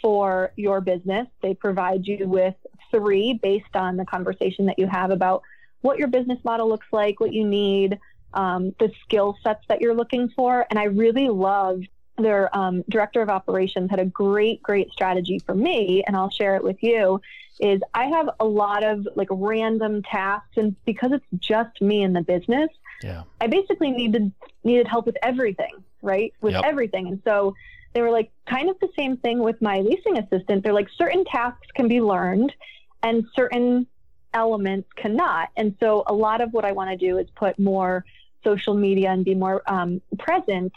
[0.00, 1.26] for your business.
[1.42, 2.54] They provide you with
[2.90, 5.42] three based on the conversation that you have about
[5.80, 7.98] what your business model looks like, what you need,
[8.34, 10.66] um, the skill sets that you're looking for.
[10.70, 11.82] And I really love
[12.18, 16.56] their um, director of operations had a great, great strategy for me, and I'll share
[16.56, 17.20] it with you.
[17.60, 22.12] Is I have a lot of like random tasks, and because it's just me in
[22.12, 22.68] the business,
[23.02, 24.32] yeah, I basically needed
[24.64, 25.72] needed help with everything,
[26.02, 26.32] right?
[26.40, 26.64] With yep.
[26.64, 27.54] everything, and so
[27.94, 30.62] they were like kind of the same thing with my leasing assistant.
[30.62, 32.52] They're like certain tasks can be learned,
[33.02, 33.86] and certain
[34.34, 35.48] elements cannot.
[35.56, 38.04] And so a lot of what I want to do is put more
[38.44, 40.72] social media and be more um, present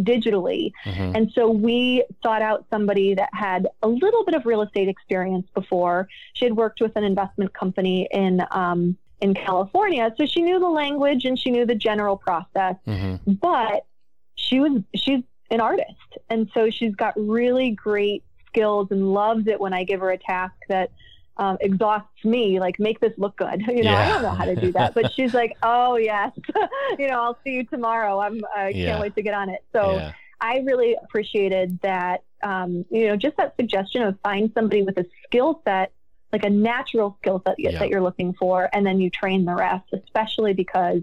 [0.00, 0.72] digitally.
[0.84, 1.16] Mm-hmm.
[1.16, 5.46] And so we sought out somebody that had a little bit of real estate experience
[5.54, 6.08] before.
[6.32, 10.68] She had worked with an investment company in um, in California, so she knew the
[10.68, 12.74] language and she knew the general process.
[12.86, 13.34] Mm-hmm.
[13.34, 13.86] But
[14.34, 19.60] she was she's an artist, and so she's got really great skills and loves it
[19.60, 20.90] when I give her a task that
[21.36, 22.60] um, exhausts me.
[22.60, 23.62] Like, make this look good.
[23.74, 24.06] You know, yeah.
[24.06, 26.30] I don't know how to do that, but she's like, oh yes,
[26.98, 28.20] you know, I'll see you tomorrow.
[28.20, 28.86] I'm I yeah.
[28.86, 29.64] can't wait to get on it.
[29.72, 30.12] So yeah.
[30.40, 32.22] I really appreciated that.
[32.42, 35.92] Um, you know, just that suggestion of find somebody with a skill set,
[36.32, 39.88] like a natural skill set that you're looking for, and then you train the rest.
[39.92, 41.02] Especially because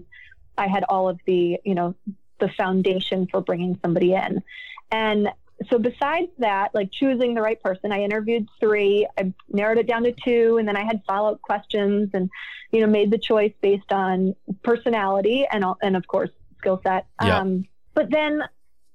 [0.56, 1.94] I had all of the, you know,
[2.38, 4.42] the foundation for bringing somebody in.
[4.90, 5.28] And
[5.68, 9.06] so besides that, like choosing the right person, I interviewed three.
[9.18, 12.30] I narrowed it down to two, and then I had follow up questions, and
[12.70, 17.06] you know made the choice based on personality and and of course skill set.
[17.22, 17.40] Yeah.
[17.40, 18.42] Um, but then,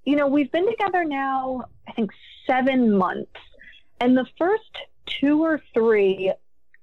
[0.05, 2.11] you know, we've been together now, I think
[2.47, 3.39] seven months,
[3.99, 6.33] and the first two or three,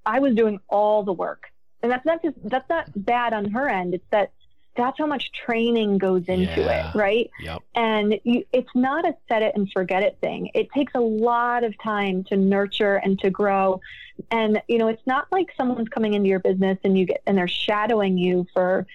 [0.05, 1.43] I was doing all the work,
[1.81, 3.95] and that's not just that's not bad on her end.
[3.95, 4.31] It's that
[4.75, 6.89] that's how much training goes into yeah.
[6.89, 7.29] it, right?
[7.39, 7.63] Yep.
[7.75, 10.51] And you, it's not a set it and forget it thing.
[10.53, 13.81] It takes a lot of time to nurture and to grow.
[14.31, 17.37] And you know, it's not like someone's coming into your business and you get and
[17.37, 18.85] they're shadowing you for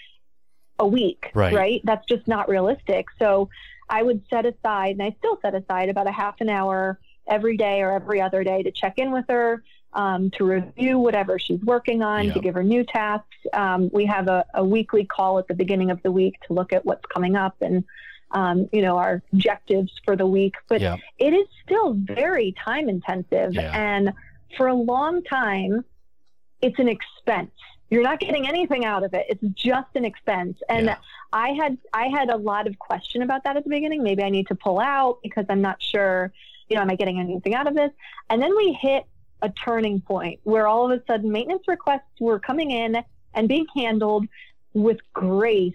[0.79, 1.55] a week, right?
[1.55, 1.81] right?
[1.85, 3.07] That's just not realistic.
[3.19, 3.51] So
[3.88, 7.57] I would set aside, and I still set aside about a half an hour every
[7.57, 11.61] day or every other day to check in with her, um, to review whatever she's
[11.61, 12.35] working on, yep.
[12.35, 13.26] to give her new tasks.
[13.53, 16.72] Um, we have a, a, weekly call at the beginning of the week to look
[16.72, 17.85] at what's coming up and,
[18.31, 20.55] um, you know, our objectives for the week.
[20.68, 21.00] But yep.
[21.18, 23.55] it is still very time intensive.
[23.55, 23.72] Yeah.
[23.74, 24.12] And
[24.57, 25.85] for a long time,
[26.62, 27.50] it's an expense.
[27.90, 29.26] You're not getting anything out of it.
[29.29, 30.59] It's just an expense.
[30.68, 30.96] And yeah.
[31.33, 34.05] I had I had a lot of question about that at the beginning.
[34.05, 36.33] Maybe I need to pull out because I'm not sure,
[36.68, 37.90] you know, am I getting anything out of this?
[38.29, 39.05] And then we hit
[39.42, 43.03] a turning point where all of a sudden maintenance requests were coming in
[43.35, 44.26] and being handled
[44.74, 45.74] with grace.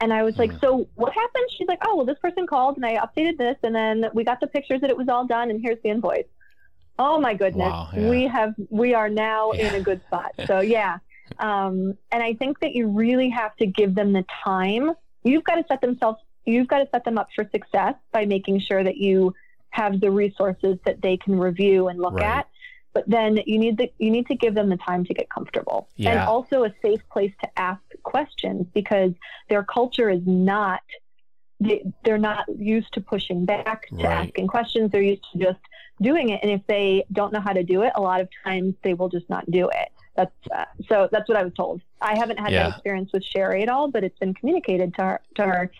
[0.00, 1.46] And I was like, so what happened?
[1.56, 4.40] She's like, oh, well, this person called and I updated this and then we got
[4.40, 6.26] the pictures that it was all done and here's the invoice.
[6.98, 7.68] Oh my goodness.
[7.68, 8.10] Wow, yeah.
[8.10, 9.68] We have, we are now yeah.
[9.68, 10.32] in a good spot.
[10.46, 10.98] So yeah.
[11.38, 14.92] Um, and I think that you really have to give them the time.
[15.24, 18.60] You've got to set themselves, you've got to set them up for success by making
[18.60, 19.34] sure that you
[19.70, 22.24] have the resources that they can review and look right.
[22.24, 22.48] at
[22.96, 25.86] but then you need the you need to give them the time to get comfortable
[25.96, 26.10] yeah.
[26.10, 29.12] and also a safe place to ask questions because
[29.50, 30.80] their culture is not
[31.60, 34.28] they, they're not used to pushing back to right.
[34.28, 35.60] asking questions they're used to just
[36.00, 38.74] doing it and if they don't know how to do it a lot of times
[38.82, 41.82] they will just not do it That's uh, so that's what I was told.
[42.00, 42.62] I haven't had Yeah.
[42.62, 45.20] that experience with Sherry at all, but it's been communicated to her.
[45.34, 45.70] To her,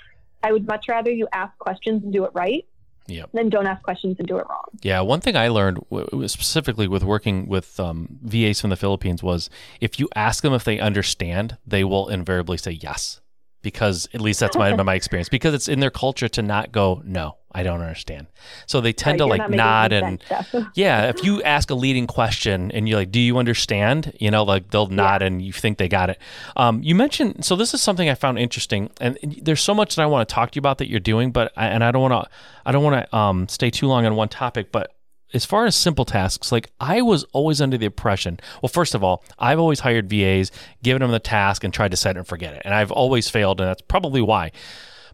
[0.43, 2.67] I would much rather you ask questions and do it right
[3.09, 3.31] Yep.
[3.33, 4.65] Then don't ask questions and do it wrong.
[4.83, 5.79] Yeah, one thing I learned
[6.27, 10.65] specifically with working with um, VAs from the Philippines was if you ask them if
[10.65, 13.21] they understand, they will invariably say yes.
[13.63, 15.29] Because at least that's my my experience.
[15.29, 18.27] Because it's in their culture to not go no, I don't understand.
[18.67, 20.23] So they tend Right, to like nod and
[20.75, 21.09] yeah.
[21.09, 24.71] If you ask a leading question and you're like, "Do you understand?" You know, like
[24.71, 26.19] they'll nod and you think they got it.
[26.57, 30.03] Um, you mentioned so this is something I found interesting, and there's so much that
[30.03, 32.03] I want to talk to you about that you're doing, but I, and I don't
[32.03, 32.31] want to
[32.65, 34.93] I don't want to um, stay too long on one topic, but
[35.35, 39.03] as far as simple tasks, like I was always under the impression, well, first of
[39.03, 40.51] all, I've always hired VAs,
[40.83, 42.63] given them the task, and tried to set it and forget it.
[42.65, 44.53] And I've always failed, and that's probably why.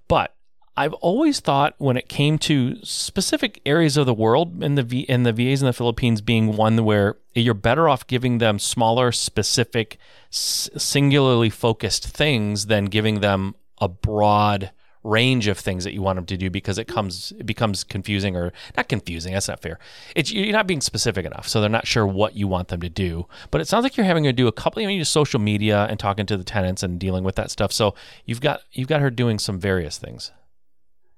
[0.08, 0.34] But
[0.76, 5.06] I've always thought when it came to specific areas of the world and the v,
[5.08, 9.12] and the VAs in the Philippines being one where you're better off giving them smaller,
[9.12, 9.98] specific,
[10.30, 14.70] s- singularly focused things than giving them a broad
[15.04, 18.36] range of things that you want them to do because it comes it becomes confusing
[18.36, 19.78] or not confusing that's not fair
[20.14, 22.88] it's you're not being specific enough so they're not sure what you want them to
[22.88, 25.86] do but it sounds like you're having her do a couple mean just social media
[25.90, 29.00] and talking to the tenants and dealing with that stuff so you've got you've got
[29.00, 30.30] her doing some various things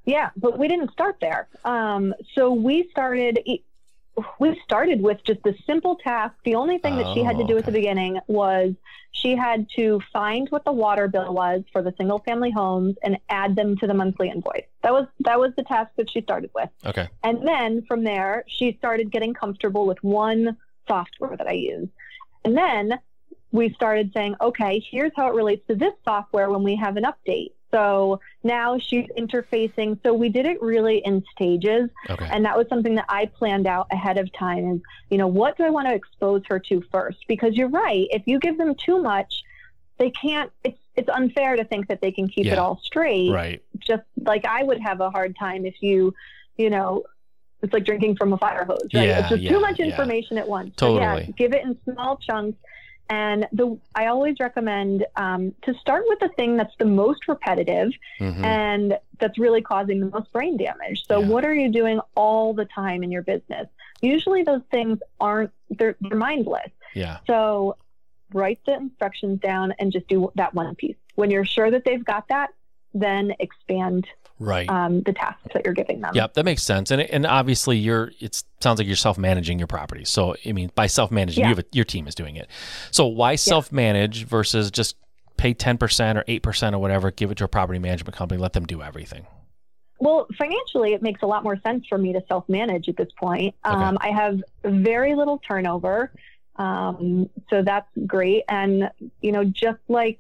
[0.05, 1.49] Yeah, but we didn't start there.
[1.65, 3.39] Um, so we started.
[4.39, 6.35] We started with just the simple task.
[6.45, 8.75] The only thing that she had to Oh, do at the beginning was
[9.11, 13.19] she had to find what the water bill was for the single family homes and
[13.29, 14.67] add them to the monthly invoice.
[14.83, 16.69] That was that was the task that she started with.
[16.85, 21.89] okay And then from there, she started getting comfortable with one software that I use.
[22.45, 22.99] And then
[23.51, 27.05] we started saying, okay, here's how it relates to this software when we have an
[27.05, 27.53] update.
[27.75, 29.99] So now she's interfacing.
[30.05, 31.91] So we did it really in stages.
[32.09, 35.27] okay And that was something that I planned out ahead of time is, you know,
[35.27, 37.19] what do I want to expose her to first?
[37.27, 38.07] Because you're right.
[38.11, 39.43] If you give them too much,
[39.99, 43.61] they can't, it's, it's unfair to think that they can keep it all straight right
[43.81, 46.15] just like I would have a hard time if you,
[46.57, 47.05] you know,
[47.63, 49.09] it's like drinking from a fire hose, right?
[49.09, 49.87] Yeah, it's just yeah, too much yeah.
[49.87, 50.75] information at once.
[50.79, 51.35] So, yeah, Totally.
[51.37, 52.59] give it in small chunks.
[53.11, 57.91] And the I always recommend um, to start with the thing that's the most repetitive
[58.21, 58.45] Mhm.
[58.45, 61.05] and that's really causing the most brain damage.
[61.07, 61.27] So, Yeah.
[61.27, 63.67] what are you doing all the time in your business?
[64.01, 66.71] Usually, those things aren't they're, they're mindless.
[66.95, 67.77] yeah So
[68.33, 70.97] write the instructions down and just do that one piece.
[71.15, 72.51] When you're sure that they've got that,
[72.95, 74.07] then expand
[74.39, 76.13] right um, the tasks that you're giving them.
[76.15, 76.91] Yep, that makes sense.
[76.91, 80.05] And and obviously you're it sounds like you're self-managing your property.
[80.05, 81.49] So I mean by self-managing Yeah.
[81.51, 82.49] you have a, your team is doing it.
[82.91, 84.97] So why self-manage versus just
[85.37, 88.67] pay 10% or 8% or whatever, give it to a property management company, let them
[88.67, 89.27] do everything.
[89.99, 93.09] Well, financially, it makes a lot more sense for me to self manage at this
[93.19, 93.55] point.
[93.65, 93.75] Okay.
[93.75, 96.13] Um, I have very little turnover.
[96.57, 98.45] Um, so that's great.
[98.49, 98.91] And,
[99.23, 100.19] you know, just like,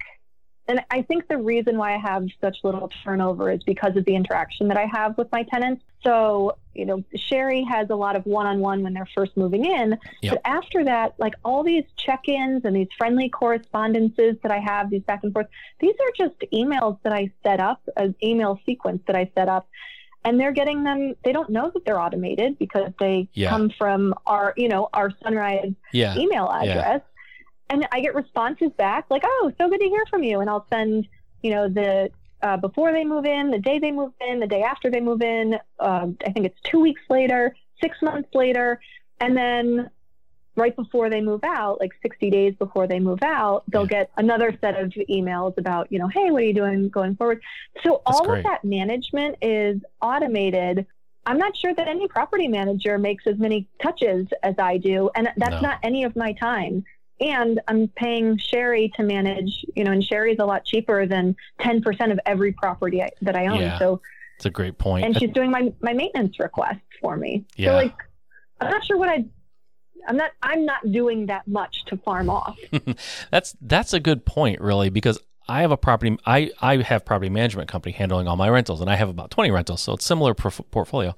[0.66, 4.14] and I think the reason why I have such little turnover is because of the
[4.14, 5.83] interaction that I have with my tenants.
[6.03, 9.64] So, you know, Sherry has a lot of one on one when they're first moving
[9.66, 9.98] in.
[10.22, 10.33] Yep.
[10.33, 14.88] But after that, like all these check ins and these friendly correspondences that I have,
[14.88, 15.48] these back and forth,
[15.81, 19.68] these are just emails that I set up, an email sequence that I set up.
[20.27, 23.50] And they're getting them, they don't know that they're automated because they Yeah.
[23.50, 26.16] come from our, you know, our Sunrise Yeah.
[26.16, 27.03] email address.
[27.70, 30.40] And I get responses back like, oh, so good to hear from you.
[30.40, 31.09] And I'll send,
[31.42, 32.11] you know, the
[32.42, 35.22] uh, before they move in, the day they move in, the day after they move
[35.22, 35.59] in.
[35.81, 38.81] Um, I think it's two weeks later, six months later.
[39.20, 39.88] And then
[40.57, 44.05] right before they move out, like 60 days before they move out, they'll Yeah.
[44.05, 47.42] get another set of emails about, you know, hey, what are you doing going forward?
[47.83, 48.40] So That's all great.
[48.40, 50.87] of that management is automated.
[51.27, 55.33] I'm not sure that any property manager makes as many touches as I do, and
[55.38, 55.68] that's No.
[55.68, 56.85] not any of my time.
[57.20, 62.11] And I'm paying Sherry to manage, you know, and Sherry's a lot cheaper than 10%
[62.11, 63.61] of every property I, that I own.
[63.61, 63.79] Yeah.
[63.79, 64.00] So,
[64.37, 65.05] It's a great point.
[65.05, 67.44] and she's doing my, my maintenance requests for me.
[67.57, 67.70] Yeah.
[67.70, 67.94] So like,
[68.61, 69.24] I'm not sure what I,
[70.09, 72.59] I'm not, I'm not doing that much to farm off.
[73.31, 76.18] That's that's a good point, really, because I have a property.
[76.27, 79.50] I I have property management company handling all my rentals, and I have about twenty
[79.50, 81.14] rentals, so it's similar portfolio.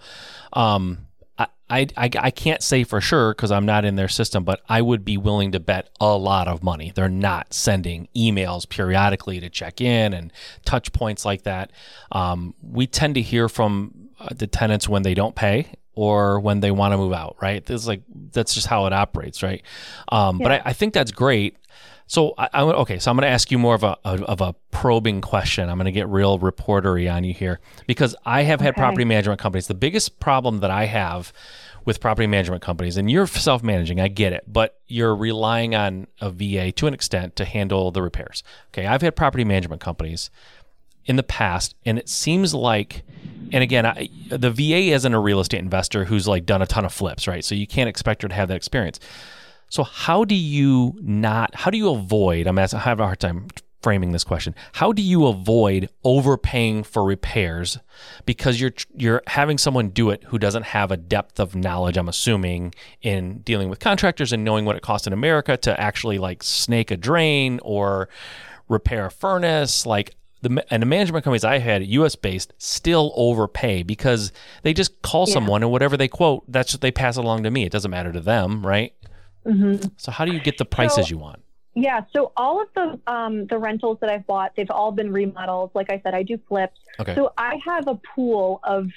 [0.52, 1.06] Um,
[1.38, 4.80] I, I I can't say for sure because I'm not in their system, but I
[4.82, 9.50] would be willing to bet a lot of money they're not sending emails periodically to
[9.50, 10.32] check in and
[10.64, 11.72] touch points like that.
[12.12, 16.60] Um, we tend to hear from uh, the tenants when they don't pay or when
[16.60, 17.64] they want to move out, right?
[17.64, 19.62] This is like that's just how it operates, right?
[20.08, 21.56] Um, But I, I think that's great.
[22.06, 22.98] So I, I okay.
[22.98, 25.68] So I'm going to ask you more of a of a probing question.
[25.68, 28.80] I'm going to get real reportery on you here because I have had Okay.
[28.80, 29.66] property management companies.
[29.66, 31.32] The biggest problem that I have
[31.84, 36.06] with property management companies, and you're self managing, I get it, but you're relying on
[36.20, 38.42] a VA to an extent to handle the repairs.
[38.72, 40.30] Okay, I've had property management companies
[41.06, 43.04] in the past, and it seems like,
[43.52, 46.84] and again, I, the VA isn't a real estate investor who's like done a ton
[46.84, 47.44] of flips, right?
[47.44, 48.98] So you can't expect her to have that experience.
[49.68, 51.54] So how do you not?
[51.54, 52.46] How do you avoid?
[52.46, 53.48] I'm asking, I have a hard time
[53.82, 54.54] framing this question.
[54.72, 57.78] How do you avoid overpaying for repairs
[58.24, 61.96] because you're you're having someone do it who doesn't have a depth of knowledge?
[61.96, 66.18] I'm assuming in dealing with contractors and knowing what it costs in America to actually
[66.18, 68.08] like snake a drain or
[68.68, 70.14] repair a furnace, like.
[70.42, 72.14] The, and the management companies I had, U.S.
[72.14, 75.32] based, still overpay because they just call Yeah.
[75.32, 77.64] someone and whatever they quote, that's what they pass along to me.
[77.64, 78.92] It doesn't matter to them, right?
[79.46, 81.42] Hmm So how do you get the prices So- you want?
[81.78, 85.70] Yeah, so all of the um, the rentals that I've bought, they've all been remodels.
[85.74, 86.80] Like I said, I do flips.
[86.98, 87.14] Okay.
[87.14, 88.88] So I have a pool of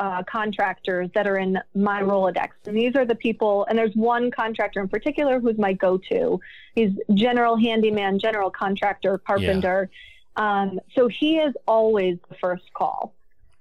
[0.00, 3.66] uh, contractors that are in my Rolodex, and these are the people.
[3.68, 6.40] And there's one contractor in particular who's my go-to.
[6.74, 9.88] He's general handyman, general contractor, carpenter.
[10.34, 13.14] Um, so he is always the first call,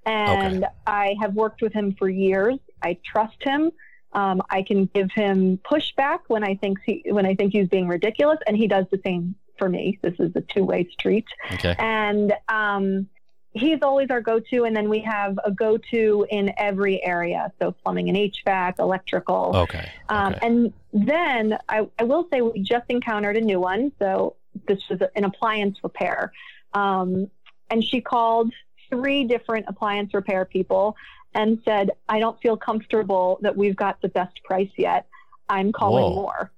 [0.08, 2.58] and I have worked with him for years.
[2.82, 3.72] I trust him.
[4.14, 7.88] Um, I can give him pushback when I think he when I think he's being
[7.88, 10.00] ridiculous, and he does the same for me.
[10.02, 11.76] This is a two way street, Okay.
[11.78, 13.08] and um,
[13.54, 14.66] he's always our go to.
[14.66, 19.52] And then we have a go to in every area, so plumbing and HVAC, electrical.
[19.56, 19.90] Okay.
[20.10, 20.48] Um, okay.
[20.48, 23.92] And then I, I will say we just encountered a new one.
[24.00, 24.36] So
[24.68, 26.32] this was an appliance repair.
[26.74, 27.30] Um,
[27.70, 28.54] and she called
[28.90, 30.96] three different appliance repair people
[31.36, 35.08] and said, I don't feel comfortable that we've got the best price yet.
[35.50, 36.16] I'm calling Whoa.
[36.16, 36.52] more.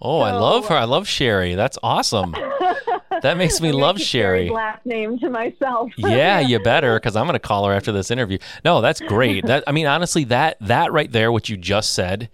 [0.00, 0.76] oh, I love her.
[0.76, 1.54] I love Sherry.
[1.54, 2.34] That's awesome.
[3.22, 4.50] That makes me I'm love Sherry.
[4.50, 5.90] Last name to myself.
[5.96, 8.38] yeah, you better, because I'm going to call her after this interview.
[8.64, 9.46] No, that's great.
[9.46, 12.30] That I mean, honestly, that that right there, what you just said,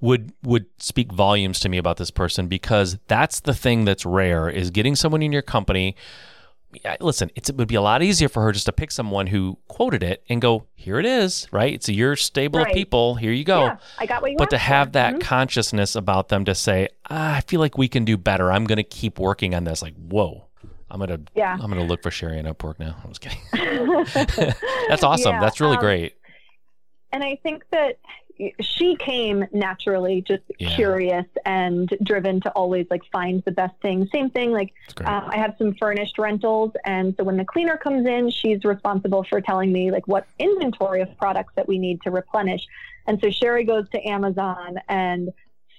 [0.00, 4.48] would would speak volumes to me about this person because that's the thing that's rare
[4.48, 5.96] is getting someone in your company.
[6.84, 9.26] Yeah, Listen, it's, it would be a lot easier for her just to pick someone
[9.28, 11.72] who quoted it and go, "Here it is, right?
[11.72, 13.14] It's your stable of people.
[13.14, 14.92] Here you go." Yeah, I got what you but to have for.
[14.92, 15.20] that Mhm.
[15.22, 18.52] consciousness about them to say, ah, I feel like we can do better.
[18.52, 19.80] I'm going to keep working on this.
[19.80, 20.44] Like, whoa,
[20.90, 21.54] I'm gonna, Yeah.
[21.58, 22.96] I'm gonna look for Sherry and Upwork now.
[23.02, 23.40] I'm just kidding.
[24.90, 25.36] That's awesome.
[25.36, 26.16] Yeah, That's really um, great.
[27.12, 27.98] and I think that
[28.60, 30.74] she came naturally just Yeah.
[30.76, 34.08] curious and driven to always like find the best thing.
[34.12, 34.72] Same thing, like
[35.04, 39.24] um, I have some furnished rentals, and so when the cleaner comes in, she's responsible
[39.24, 42.64] for telling me like what inventory of products that we need to replenish.
[43.06, 45.32] And so Sherry goes to Amazon and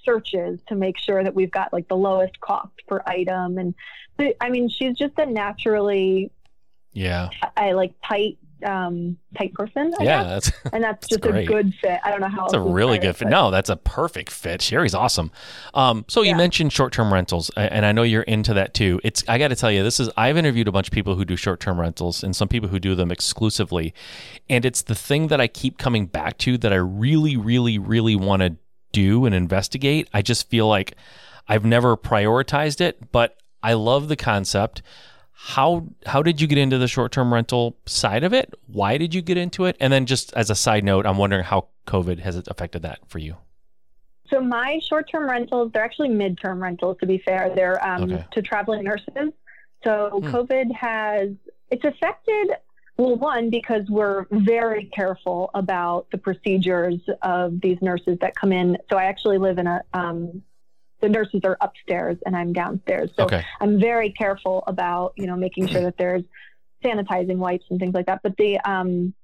[0.04, 3.58] searches to make sure that we've got like the lowest cost per item.
[3.58, 3.74] And
[4.40, 6.30] I mean, she's just a naturally,
[6.92, 9.92] yeah, I like tight, um, tight person.
[9.98, 10.22] I yeah.
[10.24, 11.44] That's and that's just great.
[11.48, 12.00] a good fit.
[12.04, 12.42] I don't know how.
[12.42, 13.24] that's a really good fit.
[13.26, 14.62] but- No, that's a perfect fit.
[14.62, 15.30] Sherry's awesome.
[15.74, 19.00] Um, so you mentioned short-term rentals, and I know you're into that too.
[19.04, 21.24] It's I got to tell you, this is I've interviewed a bunch of people who
[21.24, 23.94] do short-term rentals, and some people who do them exclusively,
[24.48, 28.16] and it's the thing that I keep coming back to that I really, really, really
[28.16, 28.56] want to
[28.92, 30.08] do and investigate.
[30.12, 30.94] I just feel like
[31.48, 34.82] I've never prioritized it, but I love the concept.
[35.42, 38.52] How how did you get into the short-term rental side of it?
[38.66, 39.74] Why did you get into it?
[39.80, 43.18] And then just as a side note, I'm wondering how COVID has affected that for
[43.18, 43.36] you.
[44.28, 46.98] So my short-term rentals, they're actually mid-term rentals.
[47.00, 48.24] To be fair, they're um, Okay.
[48.32, 49.32] to traveling nurses.
[49.82, 50.26] So Hmm.
[50.28, 51.30] COVID has
[51.70, 52.50] it's affected.
[52.98, 58.76] Well, one because we're very careful about the procedures of these nurses that come in.
[58.90, 59.82] So I actually live in a.
[59.94, 60.42] Um,
[61.00, 63.10] the nurses are upstairs and I'm downstairs.
[63.16, 63.44] So Okay.
[63.60, 66.22] I'm very careful about you know making sure that there's
[66.84, 68.20] sanitizing wipes and things like that.
[68.22, 69.14] But the um,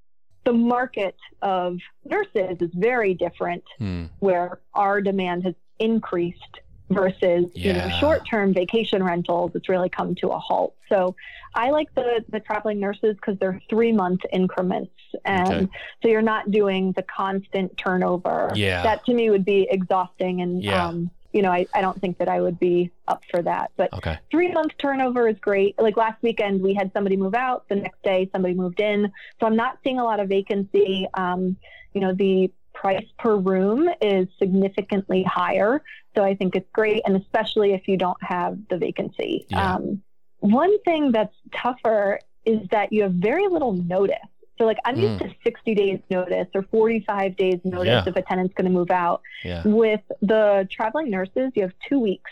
[0.45, 4.05] the market of nurses is very different Hmm.
[4.21, 10.29] where our demand has increased versus you know short-term vacation rentals it's really come to
[10.29, 11.17] a halt so
[11.57, 14.93] i like the the traveling nurses because they're three month increments
[15.25, 15.67] and Okay.
[16.01, 18.85] so you're not doing the constant turnover Yeah.
[18.85, 20.87] that to me would be exhausting and Yeah.
[20.87, 23.89] um you know I, I don't think that i would be up for that but
[23.93, 24.19] Okay.
[24.31, 25.79] three month turnover is great.
[25.79, 27.69] Like last weekend, we had somebody move out.
[27.69, 29.11] The next day, somebody moved in.
[29.41, 31.07] So I'm not seeing a lot of vacancy.
[31.15, 31.57] Um,
[31.95, 35.83] you know, the price per room is significantly higher.
[36.15, 37.03] So I think it's great.
[37.07, 39.47] And especially if you don't have the vacancy.
[39.49, 39.77] Yeah.
[39.77, 40.03] Um,
[40.41, 44.17] one thing that's tougher is that you have very little notice.
[44.59, 48.05] So like I'm used to 60 days notice or 45 days notice Yeah.
[48.07, 49.21] if a tenant's going to move out.
[49.45, 49.63] Yeah.
[49.67, 52.31] With the traveling nurses, you have two weeks.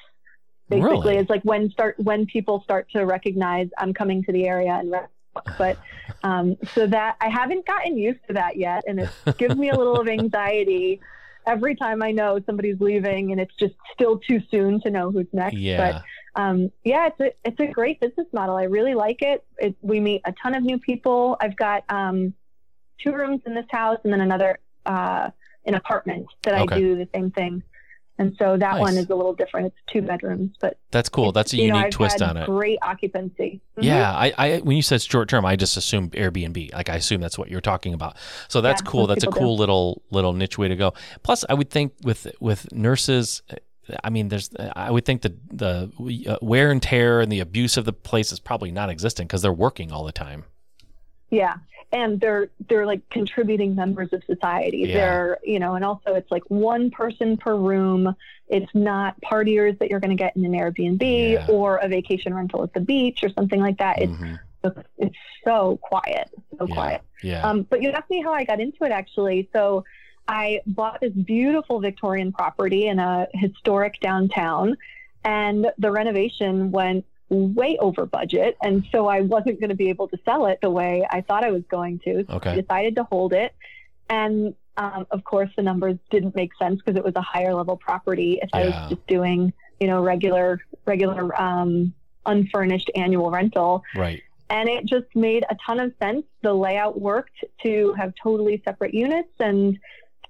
[0.71, 1.17] Basically, Really?
[1.19, 4.95] it's like when start when people start to recognize I'm coming to the area and.
[5.59, 5.79] But
[6.23, 9.77] um, so that I haven't gotten used to that yet, and it gives me a
[9.77, 11.01] little of anxiety
[11.47, 15.27] every time I know somebody's leaving, and it's just still too soon to know who's
[15.33, 15.57] next.
[15.57, 15.77] Yeah.
[15.93, 16.03] But
[16.37, 18.57] um, yeah, it's a it's a great business model.
[18.57, 19.45] I really like it.
[19.59, 19.77] it.
[19.83, 21.37] We meet a ton of new people.
[21.41, 22.35] I've got um,
[23.03, 25.31] two rooms in this house, and then another uh,
[25.65, 27.63] an apartment that I do the same thing.
[28.17, 28.81] And so that Nice.
[28.81, 29.67] one is a little different.
[29.69, 31.33] It's two bedrooms, but That's cool.
[31.33, 32.47] That's a you know, unique twist on it.
[32.47, 33.61] Great occupancy.
[33.77, 33.83] Mhm.
[33.83, 36.73] Yeah, I, I when you said short term, I just assumed Airbnb.
[36.73, 38.17] Like I assume that's what you're talking about.
[38.47, 39.07] So that's Yeah, cool.
[39.09, 40.95] That's a cool little little niche way to go.
[41.25, 43.43] Plus, I would think with with nurses,
[44.03, 45.91] I mean, there's I would think the the
[46.29, 49.43] uh, wear and tear and the abuse of the place is probably not existent because
[49.43, 50.45] they're working all the time.
[51.31, 51.55] Yeah.
[51.93, 54.79] And they're they're like contributing members of society.
[54.79, 54.95] Yeah.
[54.95, 58.15] They're you know, and also it's like one person per room.
[58.49, 61.47] It's not partiers that you're going to get in an Airbnb Yeah.
[61.49, 64.03] or a vacation rental at the beach or something like that.
[64.03, 64.39] It's Mhm.
[64.99, 66.75] it's so quiet, so Yeah.
[66.75, 67.01] quiet.
[67.23, 67.43] Yeah.
[67.47, 69.49] Um, but you asked me how I got into it actually.
[69.53, 69.85] So
[70.27, 74.77] I bought this beautiful Victorian property in a historic downtown,
[75.25, 78.57] and the renovation went way over budget.
[78.63, 81.45] And so I wasn't going to be able to sell it the way I thought
[81.45, 82.25] I was going to.
[82.27, 82.51] So Okay.
[82.51, 83.55] I decided to hold it.
[84.09, 87.77] And um, of course, the numbers didn't make sense because it was a higher level
[87.77, 88.39] property.
[88.43, 91.95] If I was just doing, you know, regular, regular, um,
[92.27, 94.23] unfurnished annual rental, right.
[94.51, 96.25] and it just made a ton of sense.
[96.43, 99.79] The layout worked to have totally separate units, and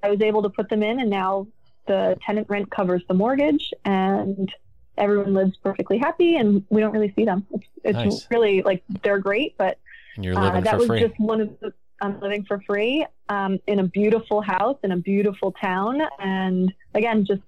[0.03, 1.47] I was able to put them in, and now
[1.87, 4.53] the tenant rent covers the mortgage, and
[4.99, 7.47] everyone lives perfectly happy, and we don't really see them.
[7.53, 8.27] It's, it's Nice.
[8.31, 9.79] really like they're great, but
[10.17, 11.01] And you're uh, that was free.
[11.01, 11.73] just one of the.
[12.01, 17.25] I'm living for free um, in a beautiful house in a beautiful town, and again,
[17.25, 17.43] just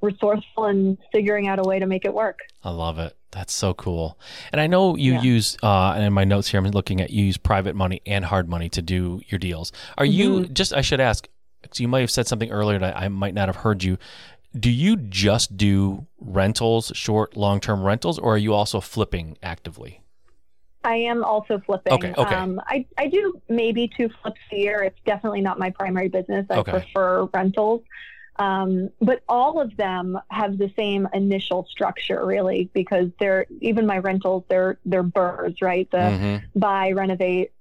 [0.00, 2.38] resourceful and figuring out a way to make it work.
[2.62, 3.16] I love it.
[3.32, 4.18] That's so cool.
[4.52, 5.22] And I know you Yeah.
[5.22, 8.24] use, uh, and in my notes here, I'm looking at you use private money and
[8.26, 9.72] hard money to do your deals.
[9.96, 10.52] Are you Mm-hmm.
[10.52, 10.72] just?
[10.72, 11.26] I should ask.
[11.76, 13.98] You might have said something earlier that I might not have heard you.
[14.58, 20.02] Do you just do rentals, short, long term rentals, or are you also flipping actively?
[20.84, 21.92] I am also flipping.
[21.92, 22.34] Okay, okay.
[22.34, 24.82] Um, I, I do maybe two flips a year.
[24.82, 26.46] It's definitely not my primary business.
[26.48, 26.70] I Okay.
[26.70, 27.82] prefer rentals.
[28.36, 33.98] Um, but all of them have the same initial structure, really, because they're even my
[33.98, 34.44] rentals.
[34.48, 35.90] They're they're BRRRRs, right?
[35.90, 36.42] The Mhm.
[36.54, 37.52] buy, renovate,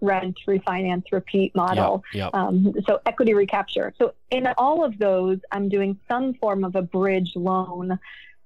[0.00, 2.04] rent, refinance, repeat model.
[2.12, 2.32] Yep.
[2.32, 2.34] Yep.
[2.34, 3.94] Um, so equity recapture.
[3.98, 7.98] So in all of those, I'm doing some form of a bridge loan,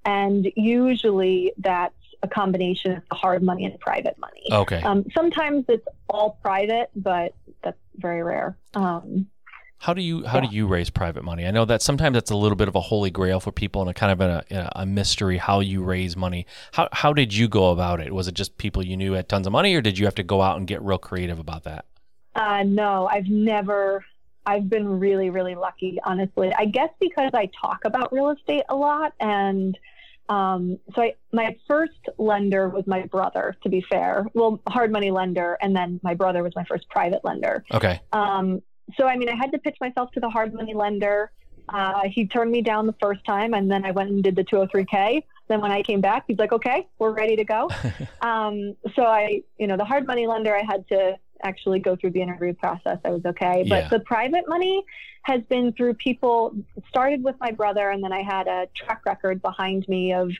[0.05, 1.93] and usually that's
[2.23, 4.43] a combination of hard money and private money.
[4.51, 4.81] okay.
[4.81, 7.33] Um, sometimes it's all private, but
[7.63, 8.55] that's very rare.
[8.73, 9.27] Um,
[9.81, 10.47] How do you how Yeah.
[10.47, 11.47] do you raise private money?
[11.47, 13.89] I know that sometimes that's a little bit of a holy grail for people and
[13.89, 16.45] a kind of a, a mystery how you raise money.
[16.73, 18.13] How how did you go about it?
[18.13, 20.23] Was it just people you knew had tons of money, or did you have to
[20.23, 21.85] go out and get real creative about that?
[22.35, 24.05] uh, no, I've never.
[24.45, 26.51] I've been really, really lucky, honestly.
[26.57, 29.77] I guess because I talk about real estate a lot, and
[30.29, 33.55] um, so I, my first lender was my brother.
[33.63, 37.23] To be fair, well, hard money lender, and then my brother was my first private
[37.25, 37.63] lender.
[37.73, 37.99] Okay.
[38.13, 38.61] Um,
[38.97, 41.31] so, I mean, I had to pitch myself to the hard money lender.
[41.69, 44.43] Uh, he turned me down the first time, and then I went and did the
[44.43, 45.23] 203K.
[45.47, 47.69] Then when I came back, he's like, okay, we're ready to go.
[48.21, 52.11] um, so I, you know, the hard money lender, I had to actually go through
[52.11, 52.99] the interview process.
[53.03, 53.65] I was okay.
[53.67, 53.87] But Yeah.
[53.89, 54.83] the private money
[55.23, 56.55] has been through people,
[56.87, 60.31] started with my brother, and then I had a track record behind me of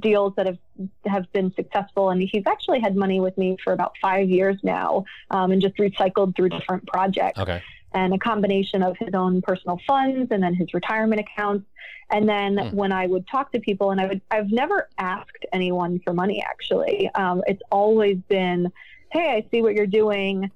[0.00, 0.58] deals that have
[1.06, 5.02] have been successful and he's actually had money with me for about five years now
[5.30, 7.62] um, and just recycled through different projects Okay.
[7.92, 11.66] And a combination of his own personal funds and then his retirement accounts.
[12.10, 12.76] And then Hmm.
[12.76, 16.42] when I would talk to people, and I would, I've never asked anyone for money
[16.42, 17.10] actually.
[17.14, 18.72] Um, it's always been,
[19.10, 20.50] hey, I see what you're doing.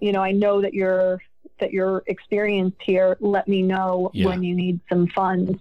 [0.00, 1.20] You know, I know that you're
[1.58, 3.16] that you're experienced here.
[3.20, 4.26] Let me know Yeah.
[4.26, 5.58] when you need some funds.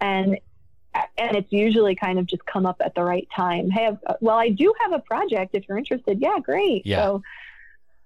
[0.00, 0.38] And
[1.18, 3.68] and it's usually kind of just come up at the right time.
[3.68, 5.50] Hey, I've- well, I do have a project.
[5.54, 6.86] If you're interested, yeah, great.
[6.86, 7.02] Yeah.
[7.02, 7.22] So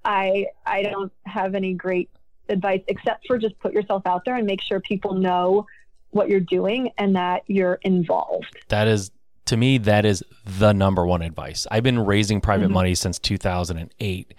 [0.04, 2.08] I I don't have any great
[2.48, 5.66] advice except for just put yourself out there and make sure people know
[6.10, 8.56] what you're doing and that you're involved.
[8.68, 9.10] That is
[9.46, 11.66] to me that is the number one advice.
[11.70, 12.72] I've been raising private Mhm.
[12.74, 14.34] money since 2008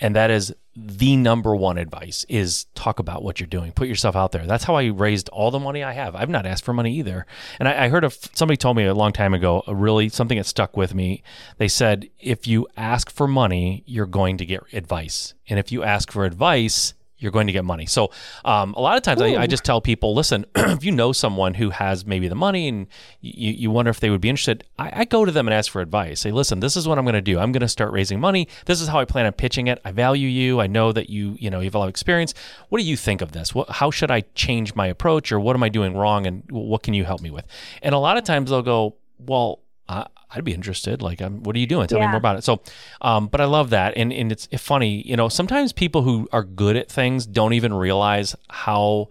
[0.00, 3.70] and that is the number one advice is talk about what you're doing.
[3.70, 4.44] Put yourself out there.
[4.44, 6.16] That's how I raised all the money I have.
[6.16, 7.26] I've not asked for money either.
[7.60, 10.36] And I, I heard of somebody told me a long time ago, a really something
[10.36, 11.22] that stuck with me.
[11.58, 15.34] They said, if you ask for money, you're going to get advice.
[15.48, 17.86] And if you ask for advice, you're going to get money.
[17.86, 18.10] So
[18.44, 21.54] um, a lot of times I, I, just tell people, listen, if you know someone
[21.54, 22.86] who has maybe the money and
[23.22, 25.72] you, you wonder if they would be interested, I, I go to them and ask
[25.72, 26.20] for advice.
[26.20, 27.38] Say, listen, this is what I'm going to do.
[27.38, 28.46] I'm going to start raising money.
[28.66, 29.80] This is how I plan on pitching it.
[29.86, 30.60] I value you.
[30.60, 32.34] I know that you, you know, you have a lot of experience.
[32.68, 33.54] What do you think of this?
[33.54, 36.26] What, how should I change my approach or what am I doing wrong?
[36.26, 37.46] And what can you help me with?
[37.80, 40.04] And a lot of times they'll go, well, uh,
[40.34, 41.02] I'd be interested.
[41.02, 41.86] Like, um, what are you doing?
[41.86, 42.06] Tell yeah.
[42.06, 42.44] me more about it.
[42.44, 42.60] So,
[43.00, 45.02] um, but I love that, and and it's funny.
[45.06, 49.08] You know, sometimes people who are good at things don't even realize how.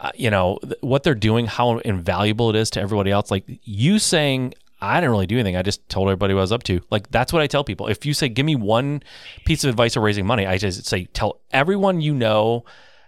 [0.00, 3.30] Uh, you know what they're doing, how invaluable it is to everybody else.
[3.30, 4.52] Like you saying,
[4.82, 5.56] I didn't really do anything.
[5.56, 6.80] I just told everybody what I was up to.
[6.90, 7.86] Like that's what I tell people.
[7.86, 9.02] If you say, "Give me one
[9.46, 12.64] piece of advice for raising money," I just say, "Tell everyone you know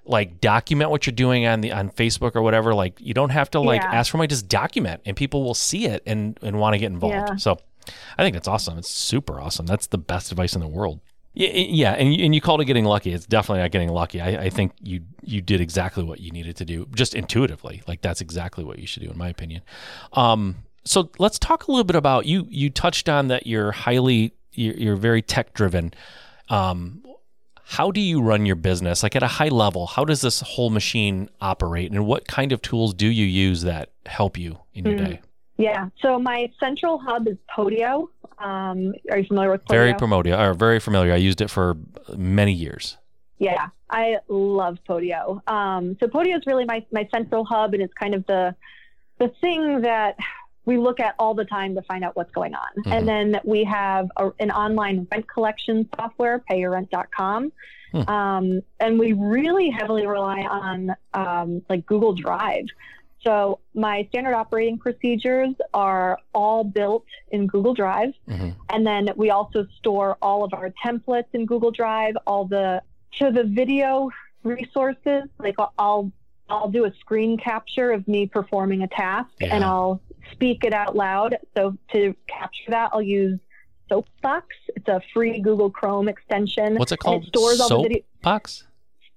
[0.08, 2.74] like document what you're doing on the on Facebook or whatever.
[2.74, 3.92] Like you don't have to like yeah.
[3.92, 6.86] ask for money, just document and people will see it and and want to get
[6.86, 7.14] involved.
[7.14, 7.36] Yeah.
[7.36, 7.58] So
[8.18, 8.78] I think that's awesome.
[8.78, 9.66] It's super awesome.
[9.66, 11.00] That's the best advice in the world.
[11.34, 13.12] Yeah, yeah, and you, and you called it getting lucky.
[13.12, 14.22] It's definitely not getting lucky.
[14.22, 17.82] I, I think you you did exactly what you needed to do, just intuitively.
[17.86, 19.60] Like that's exactly what you should do, in my opinion.
[20.14, 22.46] Um, so let's talk a little bit about you.
[22.48, 25.92] You touched on that you're highly you're, you're very tech driven.
[26.48, 27.02] Um,
[27.68, 29.02] how do you run your business?
[29.02, 32.62] Like at a high level how does this whole machine operate and what kind of
[32.62, 35.06] tools do you use that help you in your mm.
[35.06, 35.20] day?
[35.56, 38.08] Yeah so my central hub is podio.
[38.38, 39.68] Um, are you familiar with podio?
[39.68, 41.12] very Promodio, or very familiar.
[41.12, 41.76] I used it for
[42.16, 42.96] many years.
[43.38, 45.46] Yeah i love podio.
[45.48, 48.54] Um, so podio is really my, my central hub and it's kind of the
[49.18, 50.16] the thing that
[50.66, 52.68] we look at all the time to find out what's going on.
[52.78, 52.92] Mm-hmm.
[52.92, 57.52] And then we have a, an online rent collection software, payyourrent.com.
[57.92, 58.10] Hmm.
[58.10, 62.66] Um, and we really heavily rely on um, like Google Drive.
[63.22, 68.12] So my standard operating procedures are all built in Google Drive.
[68.28, 68.50] Mm-hmm.
[68.68, 72.82] And then we also store all of our templates in Google Drive, all the
[73.14, 74.10] so the video
[74.42, 76.12] resources, like I'll
[76.48, 79.54] I'll do a screen capture of me performing a task yeah.
[79.54, 80.00] and I'll
[80.32, 81.36] speak it out loud.
[81.56, 83.38] So to capture that, I'll use
[83.88, 84.46] Soapbox.
[84.74, 86.76] It's a free Google Chrome extension.
[86.76, 87.24] What's it called?
[87.24, 88.02] It stores all the video.
[88.22, 88.64] Box?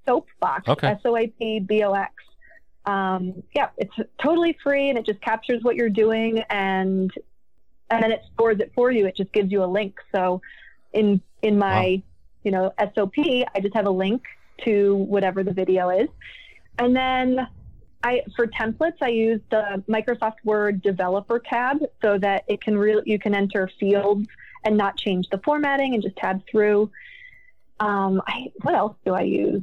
[0.06, 0.68] Soapbox.
[0.68, 0.88] Okay.
[0.88, 2.14] S O A P B O X.
[2.86, 7.12] Um, yeah, it's totally free and it just captures what you're doing and
[7.92, 9.06] and then it stores it for you.
[9.06, 9.96] It just gives you a link.
[10.14, 10.42] So
[10.94, 12.02] in in my wow.
[12.44, 14.24] you know SOP, I just have a link
[14.66, 16.10] to whatever the video is.
[16.78, 17.48] And then
[18.04, 23.04] I for templates I use the Microsoft Word developer tab so that it can really
[23.06, 24.28] you can enter fields
[24.64, 26.90] and not change the formatting and just tab through.
[27.80, 29.62] Um, I, what else do I use?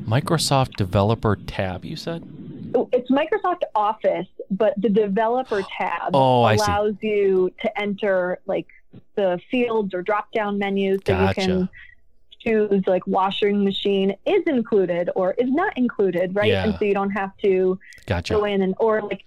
[0.00, 2.26] Microsoft Developer tab, you said?
[2.74, 8.66] Oh, it's Microsoft Office, but the developer tab oh, allows you to enter like
[9.14, 11.40] the fields or drop down menus so gotcha.
[11.40, 11.68] you can
[12.48, 16.48] choose like washing machine is included or is not included, right?
[16.48, 16.64] Yeah.
[16.64, 18.34] And so you don't have to gotcha.
[18.34, 19.24] go in and or like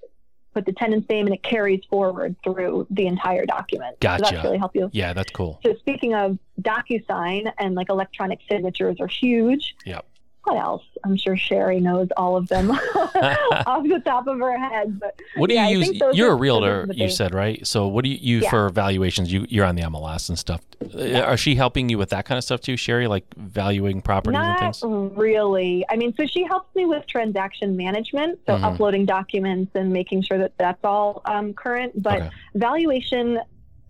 [0.53, 3.99] put the tenant's name and it carries forward through the entire document.
[3.99, 4.25] Gotcha.
[4.25, 4.89] So that's really help you.
[4.91, 5.59] Yeah, that's cool.
[5.63, 9.75] So speaking of DocuSign and like electronic signatures are huge.
[9.85, 10.05] Yep
[10.43, 10.83] what else?
[11.03, 14.99] I'm sure Sherry knows all of them off the top of her head.
[14.99, 16.01] But what do you use?
[16.13, 17.65] You're a realtor, you said, right?
[17.65, 18.49] So what do you use yeah.
[18.49, 19.31] for valuations?
[19.31, 20.61] You you're on the MLS and stuff.
[20.89, 21.21] Yeah.
[21.21, 23.07] Are she helping you with that kind of stuff too, Sherry?
[23.07, 25.17] Like valuing properties Not and things?
[25.17, 25.85] really.
[25.89, 28.63] I mean, so she helps me with transaction management, so mm-hmm.
[28.63, 32.01] uploading documents and making sure that that's all um, current.
[32.01, 32.29] But okay.
[32.55, 33.39] valuation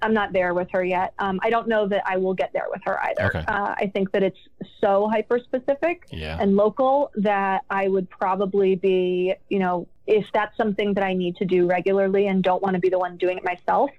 [0.02, 1.14] I'm not there with her yet.
[1.20, 3.28] Um, I don't know that I will get there with her either.
[3.28, 3.46] Okay.
[3.48, 4.38] Uh, I think that it's
[4.80, 6.38] so hyper specific yeah.
[6.40, 11.38] and local that I would probably be, you know, if that's something that I need
[11.38, 13.92] to do regularly and don't want to be the one doing it myself.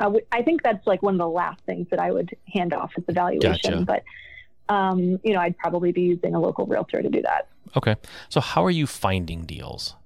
[0.00, 2.92] Uh, I think that's like one of the last things that I would hand off
[2.96, 3.84] as evaluation.
[3.84, 4.02] Gotcha.
[4.68, 7.48] But, um, you know, I'd probably be using a local realtor to do that.
[7.76, 7.96] Okay.
[8.28, 9.96] So, how are you finding deals?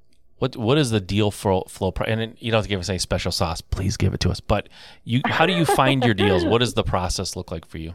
[0.42, 1.92] What what is the deal flow flow?
[2.04, 3.60] And you don't have to give us any special sauce.
[3.60, 4.40] Please give it to us.
[4.40, 4.68] But
[5.04, 6.44] you, how do you find your deals?
[6.44, 7.94] What does the process look like for you?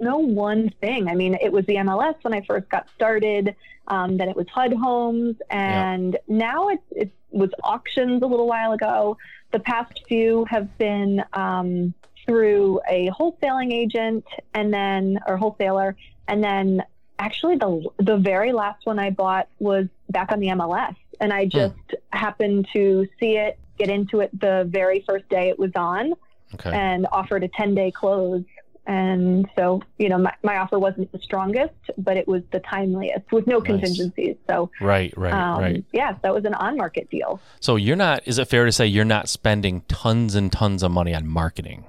[0.00, 1.06] No one thing.
[1.06, 3.54] I mean, it was the MLS when I first got started.
[3.86, 6.36] Um, then it was HUD Homes, and yeah.
[6.36, 9.16] now it, it was auctions a little while ago.
[9.52, 11.94] The past few have been um,
[12.26, 15.94] through a wholesaling agent, and then or wholesaler,
[16.26, 16.82] and then
[17.20, 21.44] actually the the very last one I bought was back on the MLS and I
[21.44, 21.50] hmm.
[21.50, 21.96] just hmm.
[22.18, 26.12] happened to see it, get into it the very first day it was on,
[26.54, 26.70] okay.
[26.70, 28.44] and offered a 10 day close.
[28.84, 33.30] And so, you know, my, my offer wasn't the strongest, but it was the timeliest
[33.30, 33.66] with no nice.
[33.66, 34.34] contingencies.
[34.50, 35.84] So, right, right, um, right.
[35.92, 37.40] Yeah, that was an on market deal.
[37.60, 40.90] So, you're not, is it fair to say you're not spending tons and tons of
[40.90, 41.84] money on marketing?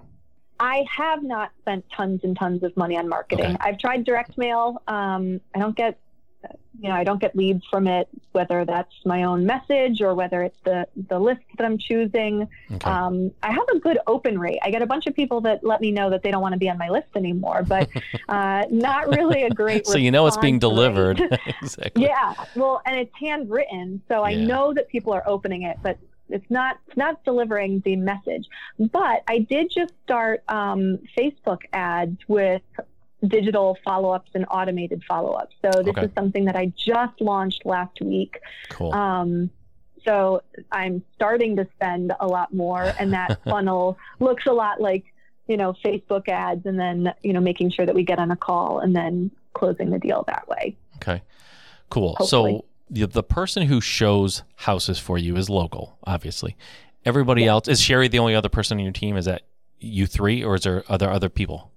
[0.60, 3.56] I have not spent tons and tons of money on marketing.
[3.56, 3.58] Okay.
[3.60, 4.82] I've tried direct mail.
[4.88, 6.00] Um, I don't get
[6.80, 10.44] you know, I don't get leads from it, whether that's my own message or whether
[10.44, 12.48] it's the, the list that I'm choosing.
[12.72, 12.90] Okay.
[12.90, 14.60] Um, I have a good open rate.
[14.64, 16.60] I get a bunch of people that let me know that they don't want to
[16.60, 17.90] be on my list anymore, but
[18.30, 19.88] uh, not really a great.
[19.94, 21.22] so you know it's being delivered.
[21.62, 22.04] exactly.
[22.04, 24.46] yeah, well, and it's handwritten, so I Yeah.
[24.46, 25.98] know that people are opening it, but
[26.30, 28.48] it's not it's not delivering the message.
[28.80, 32.62] But I did just start um, Facebook ads with
[33.28, 35.56] digital follow-ups and automated follow-ups.
[35.62, 36.06] So this Okay.
[36.06, 38.40] is something that I just launched last week.
[38.70, 38.94] Cool.
[38.94, 39.50] Um,
[40.06, 45.06] so I'm starting to spend a lot more, and that funnel looks a lot like
[45.48, 48.36] you know Facebook ads, and then you know making sure that we get on a
[48.36, 50.76] call and then closing the deal that way.
[50.98, 51.22] Okay.
[51.90, 52.16] Cool.
[52.18, 52.54] Hopefully.
[52.58, 56.56] So the, the person who shows houses for you is local, obviously.
[57.06, 57.52] Everybody Yeah.
[57.52, 59.16] else is Sherry the only other person on your team?
[59.18, 59.44] Is that
[59.80, 61.72] you three, or is there other other people?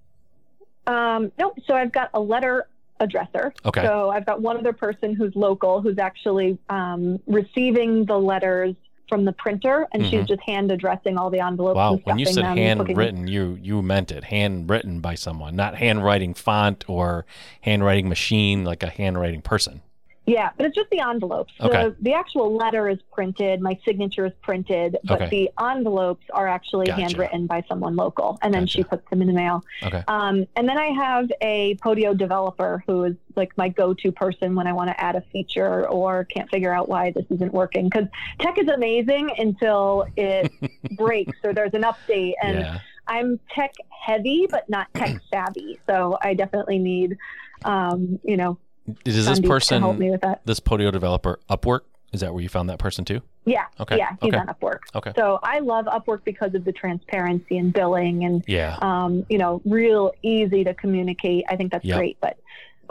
[0.87, 1.57] Um, nope.
[1.67, 2.67] So I've got a letter
[2.99, 3.51] addresser.
[3.65, 3.83] Okay.
[3.83, 8.73] So I've got one other person who's local who's actually um, receiving the letters
[9.07, 10.27] from the printer, and she's Mhm.
[10.27, 11.77] just hand addressing all the envelopes.
[11.77, 11.93] Wow.
[11.93, 14.25] and When you said them, handwritten, you you meant it.
[14.25, 17.25] Handwritten by someone, not handwriting font or
[17.61, 19.81] handwriting machine, like a handwriting person.
[20.27, 21.53] Yeah, but it's just the envelopes.
[21.61, 21.83] Okay.
[21.85, 25.29] The, the actual letter is printed, my signature is printed, but Okay.
[25.29, 27.01] the envelopes are actually Gotcha.
[27.01, 29.63] handwritten by someone local, and then she puts them in the mail.
[29.81, 30.03] Okay.
[30.09, 34.67] Um, and then I have a Podio developer who is like my go-to person when
[34.67, 37.87] I want to add a feature or can't figure out why this isn't working.
[37.87, 38.09] Because
[38.39, 40.51] tech is amazing until it
[40.97, 42.79] breaks or there's an update, and yeah.
[43.07, 43.73] I'm tech
[44.05, 47.17] heavy but not tech savvy, so I definitely need,
[47.63, 48.57] um, you know,
[49.05, 50.41] Is this Sandeep person help me with that.
[50.45, 51.81] this Podio developer Upwork?
[52.13, 53.21] Is that where you found that person too?
[53.45, 53.65] Yeah.
[53.79, 53.97] Okay.
[53.97, 54.37] Yeah, he's Okay.
[54.39, 54.79] on Upwork.
[54.95, 55.11] Okay.
[55.17, 58.77] So I love Upwork because of the transparency and billing and Yeah.
[58.81, 61.43] um, you know, real easy to communicate.
[61.49, 61.97] I think that's Yep.
[61.97, 62.17] great.
[62.21, 62.37] But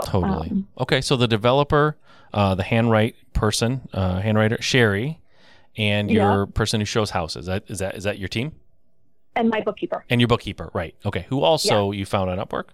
[0.05, 0.51] Totally.
[0.51, 1.97] um, okay, so the developer,
[2.35, 5.21] uh, the handwrite person, uh, handwriter Sherry,
[5.79, 7.47] and your person who shows houses.
[7.47, 8.53] That is that is that your team
[9.35, 10.05] and my bookkeeper.
[10.11, 10.95] and your bookkeeper, right?
[11.07, 12.69] Okay, who also you found on Upwork.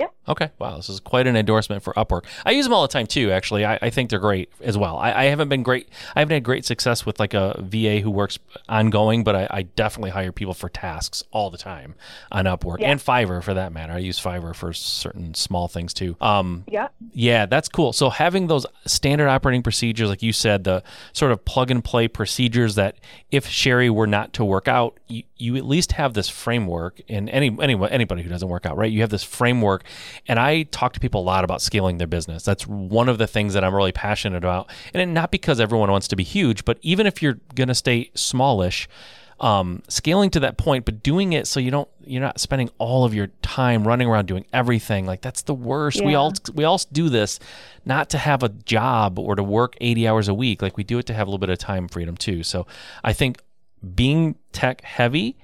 [0.00, 0.14] Yep.
[0.28, 0.50] Okay.
[0.58, 0.76] Wow.
[0.76, 2.24] This is quite an endorsement for Upwork.
[2.46, 3.30] I use them all the time too.
[3.30, 4.96] Actually, I, I think they're great as well.
[4.96, 5.88] I, I haven't been great.
[6.16, 8.38] I haven't had great success with like a VA who works
[8.68, 11.94] ongoing, but I, I definitely hire people for tasks all the time
[12.32, 12.90] on Upwork Yeah.
[12.90, 13.92] and Fiverr for that matter.
[13.92, 16.16] I use Fiverr for certain small things too.
[16.20, 16.88] Um, Yeah.
[17.12, 17.92] yeah, that's cool.
[17.92, 20.82] So having those standard operating procedures, like you said, the
[21.12, 22.96] sort of plug and play procedures that
[23.30, 27.00] if Sherry were not to work out, you, you at least have this framework.
[27.08, 28.90] And any anyone anybody who doesn't work out, right?
[28.90, 29.84] You have this framework.
[30.28, 32.44] And I talk to people a lot about scaling their business.
[32.44, 34.70] That's one of the things that I'm really passionate about.
[34.94, 38.88] And not because everyone wants to be huge, but even if you're gonna stay smallish,
[39.40, 43.04] um, scaling to that point, but doing it so you don't you're not spending all
[43.04, 45.06] of your time running around doing everything.
[45.06, 46.04] Like that's the worst.
[46.04, 47.38] We all we all do this
[47.84, 50.60] not to have a job or to work 80 hours a week.
[50.60, 52.42] Like we do it to have a little bit of time freedom too.
[52.42, 52.66] So
[53.02, 53.38] I think
[53.94, 55.36] being tech heavy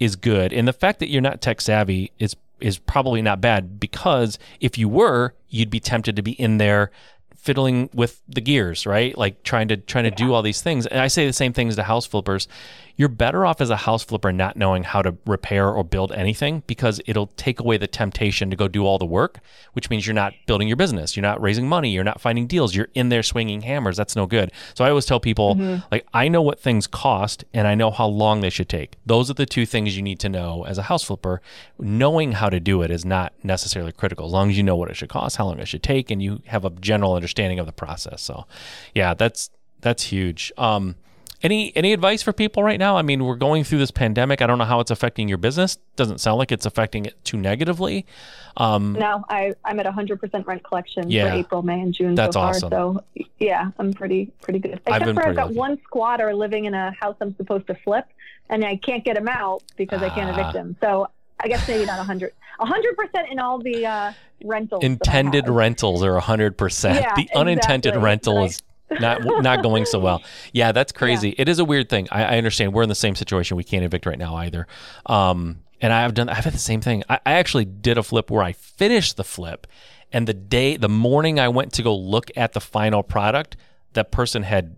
[0.00, 0.52] is good.
[0.52, 4.78] And the fact that you're not tech savvy is is probably not bad because if
[4.78, 6.90] you were, you'd be tempted to be in there
[7.36, 9.16] fiddling with the gears, right?
[9.18, 10.86] Like trying to trying to do all these things.
[10.86, 12.48] And I say the same things to house flippers.
[12.96, 16.62] You're better off as a house flipper not knowing how to repair or build anything
[16.66, 19.40] because it'll take away the temptation to go do all the work,
[19.72, 21.16] which means you're not building your business.
[21.16, 21.90] You're not raising money.
[21.90, 22.74] You're not finding deals.
[22.74, 23.96] You're in there swinging hammers.
[23.96, 24.52] That's no good.
[24.74, 25.54] So I always tell people,
[25.90, 28.96] like, I know what things cost and I know how long they should take.
[29.04, 31.40] Those are the two things you need to know as a house flipper.
[31.78, 34.90] Knowing how to do it is not necessarily critical as long as you know what
[34.90, 37.66] it should cost, how long it should take, and you have a general understanding of
[37.66, 38.22] the process.
[38.22, 38.46] So,
[38.94, 40.52] yeah, that's that's huge.
[40.56, 40.94] Um,
[41.44, 42.96] any any advice for people right now?
[42.96, 44.40] I mean, we're going through this pandemic.
[44.42, 45.76] I don't know how it's affecting your business.
[45.96, 48.06] Doesn't sound like it's affecting it too negatively.
[48.56, 51.28] Um, No, I, I'm at 100% rent collection Yeah.
[51.30, 52.50] for April, May, and June That's so far.
[52.50, 52.70] awesome.
[52.70, 53.04] So,
[53.38, 54.80] yeah, I'm pretty pretty good.
[54.86, 55.58] I've Except been for I've got lucky.
[55.58, 58.06] one squatter living in a house I'm supposed to flip,
[58.48, 60.40] and I can't get him out because I can't Ah.
[60.40, 60.76] evict him.
[60.80, 61.08] So
[61.40, 62.32] I guess maybe not 100.
[62.60, 64.12] 100% in all the uh,
[64.44, 64.84] rentals.
[64.84, 66.94] intended rentals are 100%.
[66.94, 68.02] Yeah, the unintended exactly.
[68.04, 70.22] rental I- is not not going so well.
[70.52, 71.34] Yeah, that's crazy.
[71.38, 72.08] It is a weird thing.
[72.10, 72.72] I, I understand.
[72.72, 73.56] We're in the same situation.
[73.56, 74.66] We can't evict right now either.
[75.06, 76.28] Um, and I've done.
[76.28, 77.02] I've had the same thing.
[77.08, 79.66] I, I actually did a flip where I finished the flip,
[80.12, 83.56] and the day, the morning I went to go look at the final product,
[83.94, 84.76] that person had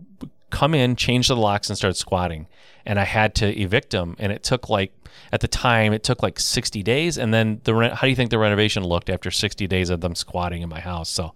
[0.49, 2.47] come in, change the locks, and start squatting.
[2.85, 4.15] And I had to evict them.
[4.17, 4.93] And it took like
[5.31, 7.17] at the time it took like 60 days.
[7.17, 9.99] And then the rent, how do you think the renovation looked after 60 days of
[9.99, 11.09] them squatting in my house?
[11.09, 11.33] So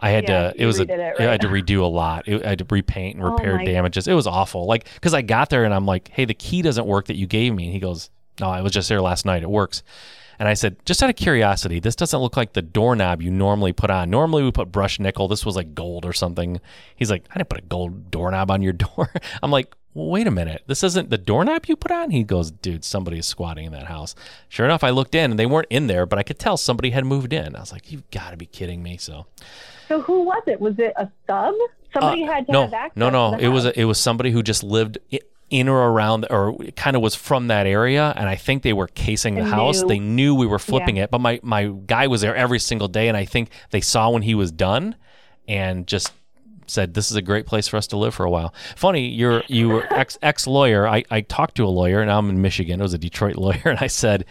[0.00, 0.62] I had Yeah, to.
[0.62, 0.84] It was a.
[0.84, 1.40] it, I had right?
[1.42, 2.26] to redo a lot.
[2.26, 4.08] It, I had to repaint and Oh repair my- damages.
[4.08, 4.64] It was awful.
[4.66, 7.26] Like because I got there and I'm like, hey, the key doesn't work that you
[7.26, 7.64] gave me.
[7.64, 8.08] And he goes,
[8.40, 9.42] no, I was just there last night.
[9.42, 9.82] It works.
[10.38, 13.72] And I said, just out of curiosity, this doesn't look like the doorknob you normally
[13.72, 14.10] put on.
[14.10, 15.28] Normally we put brushed nickel.
[15.28, 16.60] This was like gold or something.
[16.94, 19.10] He's like, I didn't put a gold doorknob on your door.
[19.42, 20.62] I'm like, well, wait a minute.
[20.66, 22.10] This isn't the doorknob you put on?
[22.10, 24.14] He goes, dude, somebody is squatting in that house.
[24.48, 26.90] Sure enough, I looked in and they weren't in there, but I could tell somebody
[26.90, 27.56] had moved in.
[27.56, 28.98] I was like, you've got to be kidding me.
[28.98, 29.24] So,
[29.88, 30.60] So who was it?
[30.60, 31.54] Was it a sub?
[31.94, 32.96] Somebody uh, had to no, have access.
[32.96, 33.38] no, no.
[33.38, 34.98] It was a, it was somebody who just lived
[35.50, 38.88] in or around or kind of was from that area, and I think they were
[38.88, 39.82] casing the house.
[39.82, 39.88] knew.
[39.88, 43.08] They knew we were flipping it, but my my guy was there every single day,
[43.08, 44.96] and I think they saw when he was done,
[45.46, 46.12] and just
[46.66, 48.52] said this is a great place for us to live for a while.
[48.74, 50.88] Funny, you're you were ex ex lawyer.
[50.88, 52.80] I I talked to a lawyer, and I'm in Michigan.
[52.80, 54.24] It was a Detroit lawyer, and I said,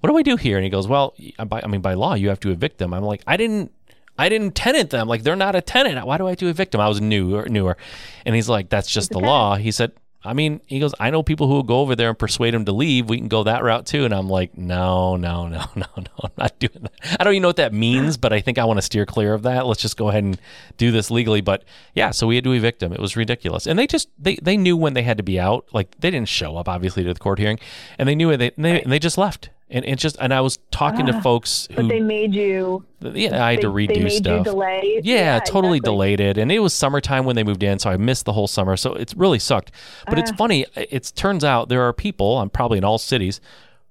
[0.00, 1.14] "What do I do here?" And he goes, "Well,
[1.46, 3.72] by, I mean by law, you have to evict them." I'm like, "I didn't."
[4.18, 5.08] I didn't tenant them.
[5.08, 6.06] Like they're not a tenant.
[6.06, 6.80] Why do I do evict them?
[6.82, 7.78] I was newer, newer,
[8.26, 9.92] and he's like, "That's just the law." He said,
[10.24, 12.64] "I mean," he goes, "I know people who will go over there and persuade him
[12.66, 13.08] to leave.
[13.08, 16.04] We can go that route too." And I'm like, "No, no, no, no, no.
[16.22, 17.16] I'm not doing that.
[17.18, 19.34] I don't even know what that means, but I think I want to steer clear
[19.34, 19.66] of that.
[19.66, 20.40] Let's just go ahead and
[20.76, 21.64] do this legally." But
[21.94, 22.92] yeah, so we had to evict them.
[22.92, 25.66] It was ridiculous, and they just they they knew when they had to be out.
[25.72, 27.58] Like they didn't show up obviously to the court hearing,
[27.98, 28.36] and they knew it.
[28.36, 29.50] They and they, and they just left.
[29.72, 32.84] And it just and I was talking to folks who But they made you.
[33.00, 34.38] yeah, I had They, to they redo made stuff.
[34.38, 35.00] you delay.
[35.04, 35.80] Yeah, totally exactly.
[35.80, 36.38] delayed it.
[36.38, 38.76] And it was summertime when they moved in, so I missed the whole summer.
[38.76, 39.70] So it's really sucked.
[40.06, 40.20] But Ah.
[40.22, 40.64] it's funny.
[40.76, 43.40] It turns out there are people, I'm probably in all cities,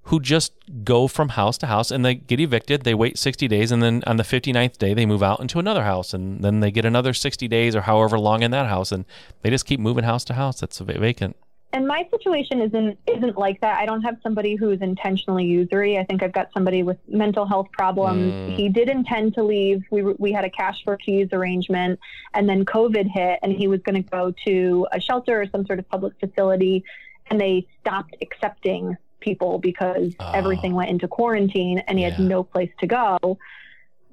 [0.03, 2.81] who just go from house to house and they get evicted.
[2.83, 5.83] They wait 60 days, and then on the 59th day, they move out into another
[5.83, 9.05] house, and then they get another 60 days or however long in that house, and
[9.43, 11.35] they just keep moving house to house that's va- vacant.
[11.71, 13.77] And my situation isn't isn't like that.
[13.79, 15.99] I don't have somebody who is intentionally usury.
[15.99, 18.33] I think I've got somebody with mental health problems.
[18.33, 18.55] Mm.
[18.55, 19.83] He did intend to leave.
[19.91, 21.99] We were- we had a cash for keys arrangement,
[22.33, 25.63] and then COVID hit, and he was going to go to a shelter or some
[25.67, 26.83] sort of public facility,
[27.29, 30.31] and they stopped accepting people because Oh.
[30.33, 33.37] everything went into quarantine, and he had no place to go.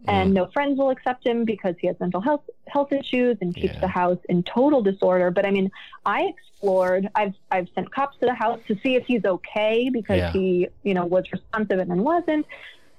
[0.04, 0.12] Mm.
[0.12, 3.74] and no friends will accept him because he has mental health health issues and keeps
[3.74, 3.80] Yeah.
[3.80, 5.30] the house in total disorder.
[5.30, 5.70] But I mean,
[6.04, 7.08] I explored.
[7.14, 10.32] I've I've sent cops to the house to see if he's okay because Yeah.
[10.32, 12.46] he you know was responsive and then wasn't.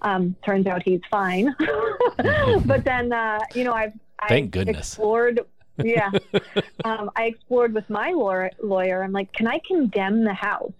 [0.02, 1.56] Um, turns out he's fine.
[2.66, 3.94] but then uh, you know I've
[4.28, 4.78] Thank I've goodness.
[4.90, 5.42] explored.
[5.84, 6.10] Yeah,
[6.86, 8.50] um, I explored with my lawyer.
[8.62, 10.74] Lawyer, I'm like, can I condemn the house?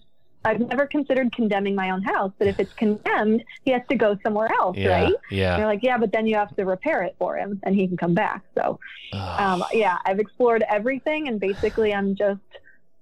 [0.48, 4.18] I've never considered condemning my own house, but if it's condemned, he has to go
[4.24, 5.14] somewhere else, Yeah, right?
[5.30, 5.54] yeah.
[5.54, 7.88] And they're like, yeah, but then you have to repair it for him and he
[7.88, 8.42] can come back.
[8.56, 8.80] So,
[9.14, 12.42] um, yeah, I've explored everything and basically I'm just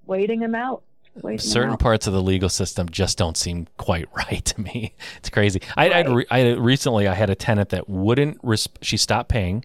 [0.06, 0.84] waiting him out.
[1.22, 1.80] Waiting him certain out.
[1.80, 4.93] parts of the legal system just don't seem quite right to me.
[5.18, 5.62] It's crazy.
[5.78, 6.10] I, Right.
[6.10, 8.39] re- I recently I had a tenant that wouldn't.
[8.43, 9.64] Res- she stopped paying,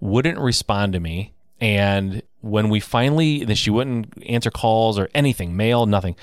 [0.00, 5.56] wouldn't respond to me, and when we finally, then she wouldn't answer calls or anything,
[5.56, 6.14] mail, nothing.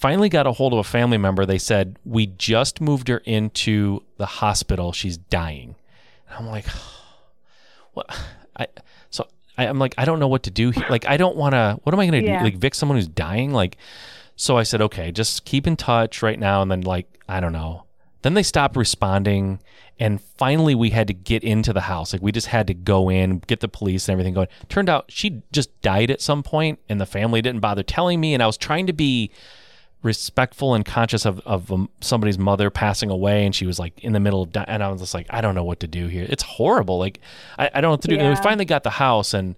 [0.00, 1.44] Finally got a hold of a family member.
[1.44, 4.92] They said we just moved her into the hospital.
[4.92, 5.74] She's dying.
[6.28, 6.64] And I'm like,
[7.92, 8.06] what?
[8.56, 8.66] I
[9.10, 9.26] so
[9.58, 10.70] I, I'm like I don't know what to do.
[10.70, 10.86] Here.
[10.88, 11.78] Like I don't want to.
[11.82, 12.38] What am I going to Yeah.
[12.38, 12.44] do?
[12.44, 13.52] Like evict someone who's dying?
[13.52, 13.76] Like
[14.40, 16.62] so I said, okay, just keep in touch right now.
[16.62, 17.84] And then, like, I don't know.
[18.22, 19.60] Then they stopped responding.
[19.98, 22.14] And finally, we had to get into the house.
[22.14, 24.48] Like, we just had to go in, get the police and everything going.
[24.70, 28.32] Turned out she just died at some point, and the family didn't bother telling me.
[28.32, 29.30] And I was trying to be
[30.02, 33.44] respectful and conscious of, of um, somebody's mother passing away.
[33.44, 35.40] And she was like in the middle of, di- and I was just like, I
[35.40, 36.26] don't know what to do here.
[36.28, 36.98] It's horrible.
[36.98, 37.20] Like,
[37.58, 38.18] I, I don't know what to do.
[38.18, 39.56] And we finally got the house, and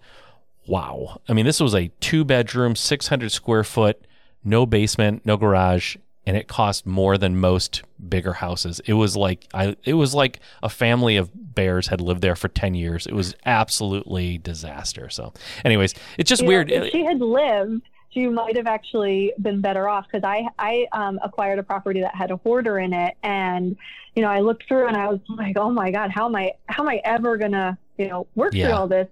[0.66, 1.20] wow.
[1.28, 4.04] I mean, this was a two bedroom, 600 square foot,
[4.44, 8.80] no basement, no garage, and it cost more than most bigger houses.
[8.86, 12.48] It was like I it was like a family of bears had lived there for
[12.48, 13.06] 10 years.
[13.06, 15.08] It was absolutely disaster.
[15.08, 15.32] So,
[15.64, 16.70] anyways, it's just weird.
[16.92, 17.82] she had lived,
[18.12, 22.14] she might have actually been better off because I I um, acquired a property that
[22.14, 23.76] had a hoarder in it, and
[24.14, 26.52] you know I looked through and I was like, oh my god, how am I
[26.66, 28.66] how am I ever gonna you know work Yeah.
[28.66, 29.08] through all this?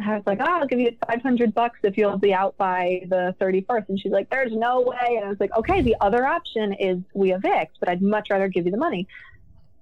[0.00, 3.34] I was like, oh, I'll give you 500 bucks if you'll be out by the
[3.40, 3.88] 31st.
[3.88, 5.16] And she's like, there's no way.
[5.16, 8.46] And I was like, okay, the other option is we evict, but I'd much rather
[8.46, 9.08] give you the money.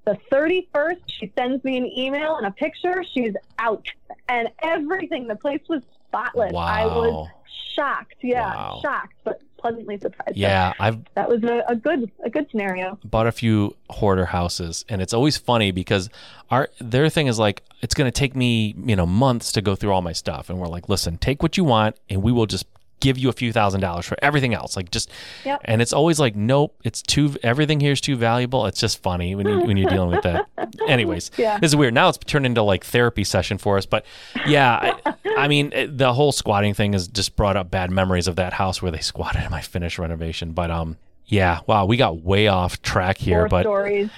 [0.06, 3.04] The 31st, she sends me an email and a picture.
[3.12, 3.86] She's out.
[4.26, 5.82] And everything, the place was
[6.16, 6.52] spotless.
[6.56, 7.28] I was
[7.74, 8.14] shocked.
[8.22, 8.78] Yeah, Wow.
[8.82, 10.34] shocked, but pleasantly surprised.
[10.36, 12.98] So Yeah, I've that was a, a good a good scenario.
[13.04, 16.08] bought a few hoarder houses and it's always funny because
[16.50, 19.74] our their thing is like it's going to take me you know months to go
[19.74, 22.46] through all my stuff and we're like listen take what you want and we will
[22.46, 22.66] just
[23.00, 25.10] give you a few thousand dollars for everything else like just
[25.44, 25.60] Yep.
[25.64, 29.34] and it's always like nope it's too everything here is too valuable it's just funny
[29.34, 30.46] when you when you're dealing with that
[30.88, 31.58] anyways Yeah.
[31.58, 34.04] this is weird now it's turned into like therapy session for us but
[34.46, 38.28] yeah I, I mean it- the whole squatting thing has just brought up bad memories
[38.28, 40.96] of that house where they squatted in my finished renovation but um
[41.28, 44.10] Yeah, wow, we got way off track here, Horror but stories.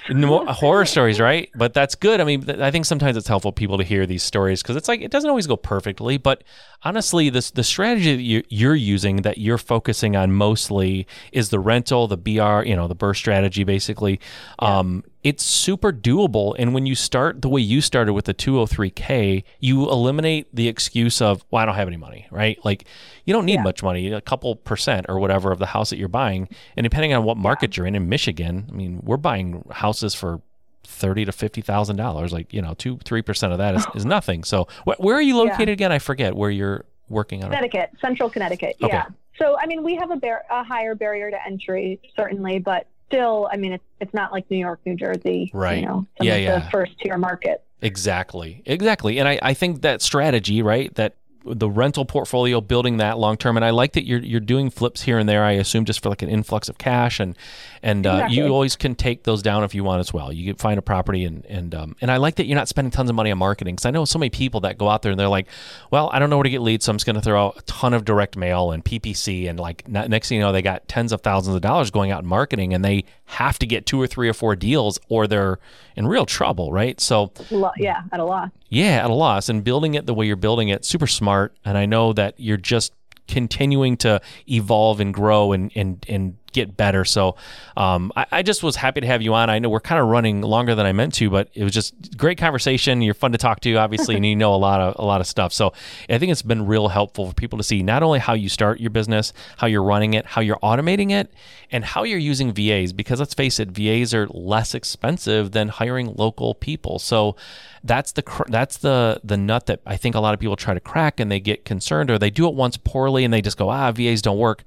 [0.47, 1.49] horror stories, right?
[1.55, 2.21] But that's good.
[2.21, 4.87] I mean, th- I think sometimes it's helpful people to hear these stories because it's
[4.87, 6.17] like it doesn't always go perfectly.
[6.17, 6.43] But
[6.83, 11.59] honestly, this the strategy that you, you're using, that you're focusing on mostly, is the
[11.59, 14.19] rental, the BR, you know, the BRRRR strategy, basically.
[14.59, 16.55] Um, it's super doable.
[16.57, 21.21] And when you start the way you started with the 203k, you eliminate the excuse
[21.21, 22.57] of, well, I don't have any money, right?
[22.63, 22.85] Like
[23.25, 23.63] you don't need Yeah.
[23.63, 26.47] much money, a couple percent or whatever of the house that you're buying.
[26.77, 30.41] And depending on what market you're in, in Michigan, I mean, we're buying houses for
[30.83, 32.31] thirty to fifty thousand dollars.
[32.33, 34.43] Like you know, two three percent of that is, is nothing.
[34.43, 35.91] So wh- where are you located again?
[35.91, 37.49] I forget where you're working on.
[37.49, 38.77] Connecticut, Central Connecticut.
[38.81, 38.93] Okay.
[38.93, 39.07] Yeah.
[39.37, 43.49] So I mean, we have a, bar- a higher barrier to entry, certainly, but still,
[43.51, 45.79] I mean, it's it's not like New York, New Jersey, Right.
[45.79, 46.59] You know, some Yeah, of yeah.
[46.59, 47.61] the first tier markets.
[47.81, 48.61] Exactly.
[48.65, 49.19] Exactly.
[49.19, 50.93] And I, I think that strategy, right?
[50.95, 51.15] That
[51.49, 55.01] the rental portfolio, building that long term, and I like that you're you're doing flips
[55.01, 55.43] here and there.
[55.43, 57.35] I assume just for like an influx of cash, and
[57.81, 60.31] and uh, you always can take those down if you want as well.
[60.31, 62.91] You can find a property, and and um, and I like that you're not spending
[62.91, 65.11] tons of money on marketing because I know so many people that go out there
[65.11, 65.47] and they're like,
[65.91, 67.57] well, I don't know where to get leads, so I'm just going to throw out
[67.57, 70.87] a ton of direct mail and PPC, and like next thing you know, they got
[70.87, 74.01] tens of thousands of dollars going out in marketing, and they have to get two
[74.01, 75.59] or three or four deals, or they're
[75.99, 76.99] in real trouble, right?
[76.99, 77.33] So.
[77.77, 78.49] Yeah, at a loss.
[78.69, 79.49] Yeah, at a loss.
[79.49, 81.55] And building it the way you're building it, super smart.
[81.65, 82.93] And I know that you're just
[83.27, 87.05] continuing to evolve and grow and and and get better.
[87.05, 87.35] So
[87.77, 89.49] um, I, I just was happy to have you on.
[89.49, 92.17] I know we're kind of running longer than I meant to, but it was just
[92.17, 93.01] great conversation.
[93.01, 95.27] You're fun to talk to, obviously, and you know a lot of a lot of
[95.27, 95.53] stuff.
[95.53, 95.73] So
[96.09, 98.79] I think it's been real helpful for people to see not only how you start
[98.79, 101.31] your business, how you're running it, how you're automating it,
[101.71, 102.93] and how you're using VAs.
[102.93, 106.99] Because let's face it, VAs are less expensive than hiring local people.
[106.99, 107.35] So
[107.83, 110.79] that's the that's the the nut that I think a lot of people try to
[110.79, 113.69] crack and they get concerned or they do it once poorly and they just go
[113.69, 114.63] ah VAs don't work.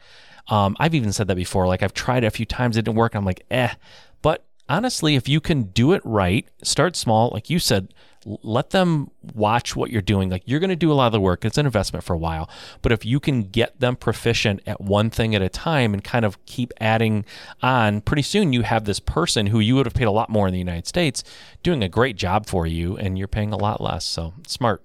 [0.48, 1.66] Um, I've even said that before.
[1.66, 3.14] Like I've tried it a few times, it didn't work.
[3.14, 3.74] I'm like eh.
[4.22, 7.92] But honestly, if you can do it right, start small, like you said.
[8.24, 10.30] Let them watch what you're doing.
[10.30, 11.44] Like you're going to do a lot of the work.
[11.44, 12.48] It's an investment for a while.
[12.80, 16.24] But if you can get them proficient at one thing at a time and kind
[16.24, 17.24] of keep adding
[17.62, 20.46] on, pretty soon you have this person who you would have paid a lot more
[20.46, 21.24] in the United States
[21.64, 24.04] doing a great job for you and you're paying a lot less.
[24.04, 24.84] So smart.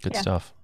[0.00, 0.22] Good Yeah.
[0.22, 0.54] stuff.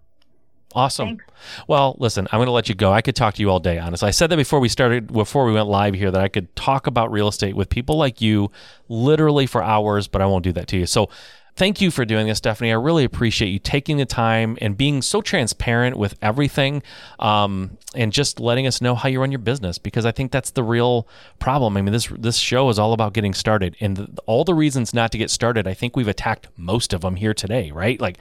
[0.74, 1.08] Awesome.
[1.08, 1.24] Thanks.
[1.68, 2.92] Well, listen, I'm going to let you go.
[2.92, 4.08] I could talk to you all day, honestly.
[4.08, 6.86] I said that before we started, before we went live here, that I could talk
[6.86, 8.50] about real estate with people like you
[8.88, 10.86] literally for hours, but I won't do that to you.
[10.86, 11.08] So
[11.56, 12.70] thank you for doing this, Stephanie.
[12.70, 16.82] I really appreciate you taking the time and being so transparent with everything
[17.18, 20.50] um, and just letting us know how you run your business because I think that's
[20.50, 21.06] the real
[21.38, 21.76] problem.
[21.76, 24.92] I mean, this this show is all about getting started, and the, all the reasons
[24.92, 28.00] not to get started, I think we've attacked most of them here today, right?
[28.00, 28.18] Like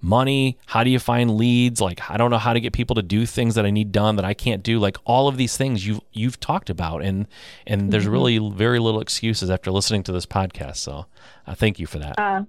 [0.00, 1.80] money how do you find leads?
[1.80, 4.16] Like i don't know how to get people to do things that i need done
[4.16, 4.78] that i can't do.
[4.78, 7.26] Like all of these things you've you've talked about and
[7.66, 11.06] and there's really very little excuses after listening to this podcast so
[11.46, 12.18] uh, thank you for that.
[12.18, 12.42] Uh,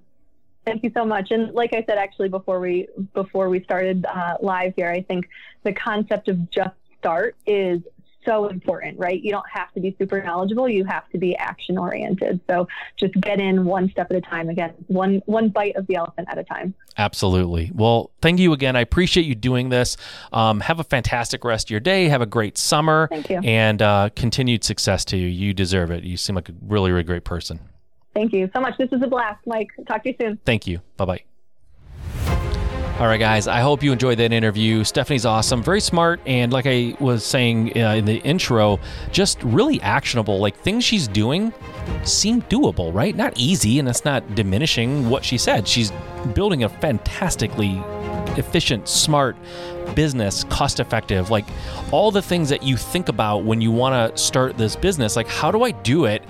[0.64, 1.30] thank you so much.
[1.30, 5.28] And like I said, actually, before we before we started uh, live here, I think
[5.62, 7.80] the concept of just start is
[8.24, 9.20] so important, right?
[9.22, 10.68] You don't have to be super knowledgeable.
[10.68, 12.40] You have to be action oriented.
[12.48, 14.48] So just get in one step at a time.
[14.48, 16.74] Again, one one bite of the elephant at a time.
[16.96, 17.70] Absolutely.
[17.74, 18.76] Well, thank you again.
[18.76, 19.96] I appreciate you doing this.
[20.32, 22.08] Um, have a fantastic rest of your day.
[22.08, 23.08] Have a great summer.
[23.10, 23.40] Thank you.
[23.44, 25.26] And uh, continued success to you.
[25.26, 26.04] You deserve it.
[26.04, 27.60] You seem like a really, really great person.
[28.14, 28.76] Thank you so much.
[28.78, 29.68] This was a blast, Mike.
[29.86, 30.38] Talk to you soon.
[30.44, 30.80] Thank you.
[30.96, 31.27] Bye bye.
[32.98, 33.46] All right, guys.
[33.46, 34.82] I hope you enjoyed that interview.
[34.82, 38.80] Stephanie's awesome, very smart, and like I was saying uh, in the intro,
[39.12, 40.40] just really actionable.
[40.40, 41.52] Like things she's doing
[42.02, 43.14] seem doable, right?
[43.14, 45.68] Not easy, and that's not diminishing what she said.
[45.68, 45.92] She's
[46.34, 47.80] building a fantastically
[48.36, 49.36] efficient, smart
[49.94, 51.46] business, cost effective, like
[51.92, 55.14] all the things that you think about when you want to start this business.
[55.14, 56.24] Like, how do I do it?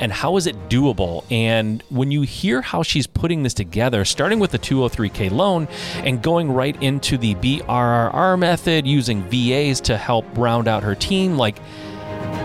[0.00, 1.24] And how is it doable?
[1.30, 5.68] And when you hear how she's putting this together, starting with the 203k loan
[5.98, 11.36] and going right into the BRRRR method, using VAs to help round out her team,
[11.36, 11.58] like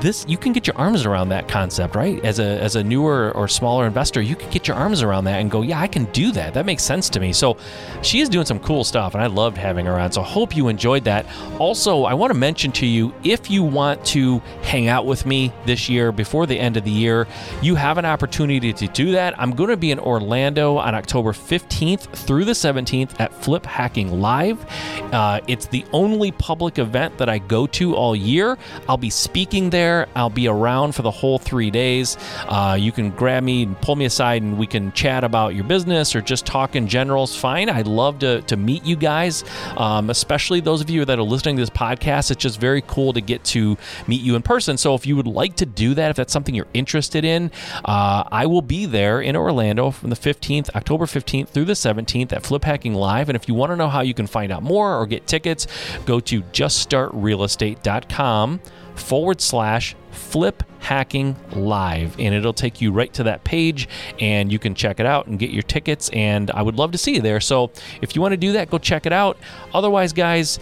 [0.01, 2.23] this you can get your arms around that concept right?
[2.23, 5.39] As a as a newer or smaller investor you can get your arms around that
[5.39, 6.53] and go yeah i can do that.
[6.53, 7.33] That makes sense to me.
[7.33, 7.57] So
[8.01, 10.67] she is doing some cool stuff and i loved having her on so hope you
[10.67, 11.25] enjoyed that.
[11.59, 15.51] Also i want to mention to you if you want to hang out with me
[15.65, 17.27] this year before the end of the year
[17.61, 19.39] you have an opportunity to do that.
[19.39, 24.21] I'm going to be in orlando on october 15th through the 17th at flip hacking
[24.21, 24.65] live.
[25.13, 28.57] Uh, it's the only public event that i go to all year.
[28.87, 30.07] I'll be speaking there.
[30.15, 32.17] I'll be around for the whole three days.
[32.47, 35.63] Uh, you can grab me and pull me aside, and we can chat about your
[35.63, 37.23] business or just talk in general.
[37.23, 37.69] It's fine.
[37.69, 39.43] I'd love to, to meet you guys,
[39.77, 42.31] um, especially those of you that are listening to this podcast.
[42.31, 44.77] It's just very cool to get to meet you in person.
[44.77, 47.51] So if you would like to do that, if that's something you're interested in,
[47.85, 52.33] uh, I will be there in Orlando from the 15th, October 15th through the 17th
[52.33, 53.29] at Flip Hacking Live.
[53.29, 55.67] And if you want to know how you can find out more or get tickets,
[56.05, 58.59] go to juststartrealestate.com
[58.99, 62.15] forward slash flip hacking live.
[62.19, 63.87] And it'll take you right to that page
[64.19, 66.97] and you can check it out and get your tickets and i would love to
[66.97, 67.39] see you there.
[67.39, 67.71] So
[68.01, 69.37] if you want to do that go check it out.
[69.73, 70.59] Otherwise guys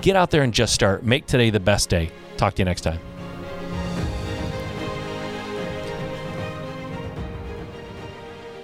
[0.00, 1.02] get out there and just start.
[1.04, 2.10] Make today the best day.
[2.36, 3.00] Talk to you next time.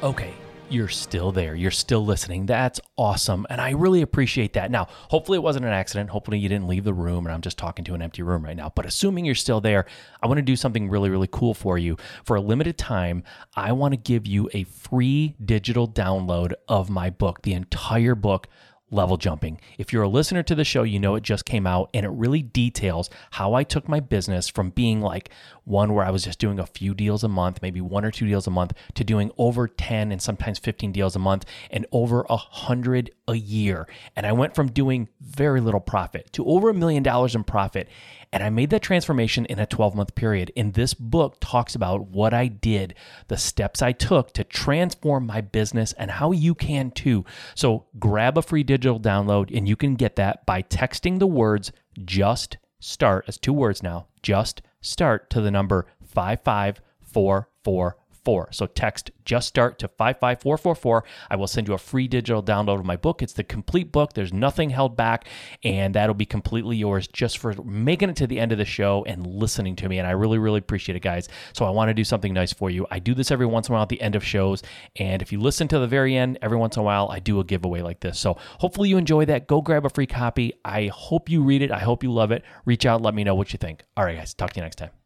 [0.03, 0.34] Okay
[0.75, 1.55] you're still there.
[1.55, 2.47] You're still listening.
[2.47, 3.47] That's awesome.
[3.49, 4.70] And I really appreciate that.
[4.70, 6.11] Now, hopefully it wasn't an accident.
[6.11, 8.57] Hopefully you didn't leave the room and I'm just talking to an empty room right
[8.57, 8.72] now.
[8.75, 9.87] But assuming you're still there,
[10.20, 11.97] I want to do something really, really cool for you.
[12.25, 13.22] For a limited time,
[13.55, 18.49] I want to give you a free digital download of my book, the entire book
[18.91, 19.61] level jumping.
[19.79, 22.11] If you're a listener to the show, you know it just came out and it
[22.11, 25.31] really details how I took my business from being like
[25.64, 28.26] one where I was just doing a few deals a month, maybe one or two
[28.26, 32.26] deals a month, to doing over 10 and sometimes 15 deals a month and over
[32.28, 33.88] a hundred a year.
[34.16, 37.88] And I went from doing very little profit to over a million dollars in profit.
[38.32, 40.52] And I made that transformation in a 12 month period.
[40.56, 42.94] And this book talks about what I did,
[43.28, 47.24] the steps I took to transform my business, and how you can too.
[47.54, 51.72] So grab a free digital download, and you can get that by texting the words
[52.04, 58.49] just start as two words now, just start to the number 55444 four.
[58.53, 61.05] So text just start to 55444.
[61.31, 63.22] I will send you a free digital download of my book.
[63.22, 64.12] It's the complete book.
[64.12, 65.27] There's nothing held back,
[65.62, 69.05] and that'll be completely yours just for making it to the end of the show
[69.07, 69.99] and listening to me.
[69.99, 71.29] And I really, really appreciate it, guys.
[71.53, 72.87] So I want to do something nice for you.
[72.91, 74.62] I do this every once in a while at the end of shows.
[74.97, 77.41] And if you listen to the very end, every once in a while, I do
[77.41, 78.18] a giveaway like this.
[78.18, 79.47] So hopefully you enjoy that.
[79.47, 80.53] Go grab a free copy.
[80.64, 81.70] I hope you read it.
[81.70, 82.45] I hope you love it.
[82.64, 83.83] Reach out, let me know what you think.
[83.97, 85.03] All right, guys, talk to you next time.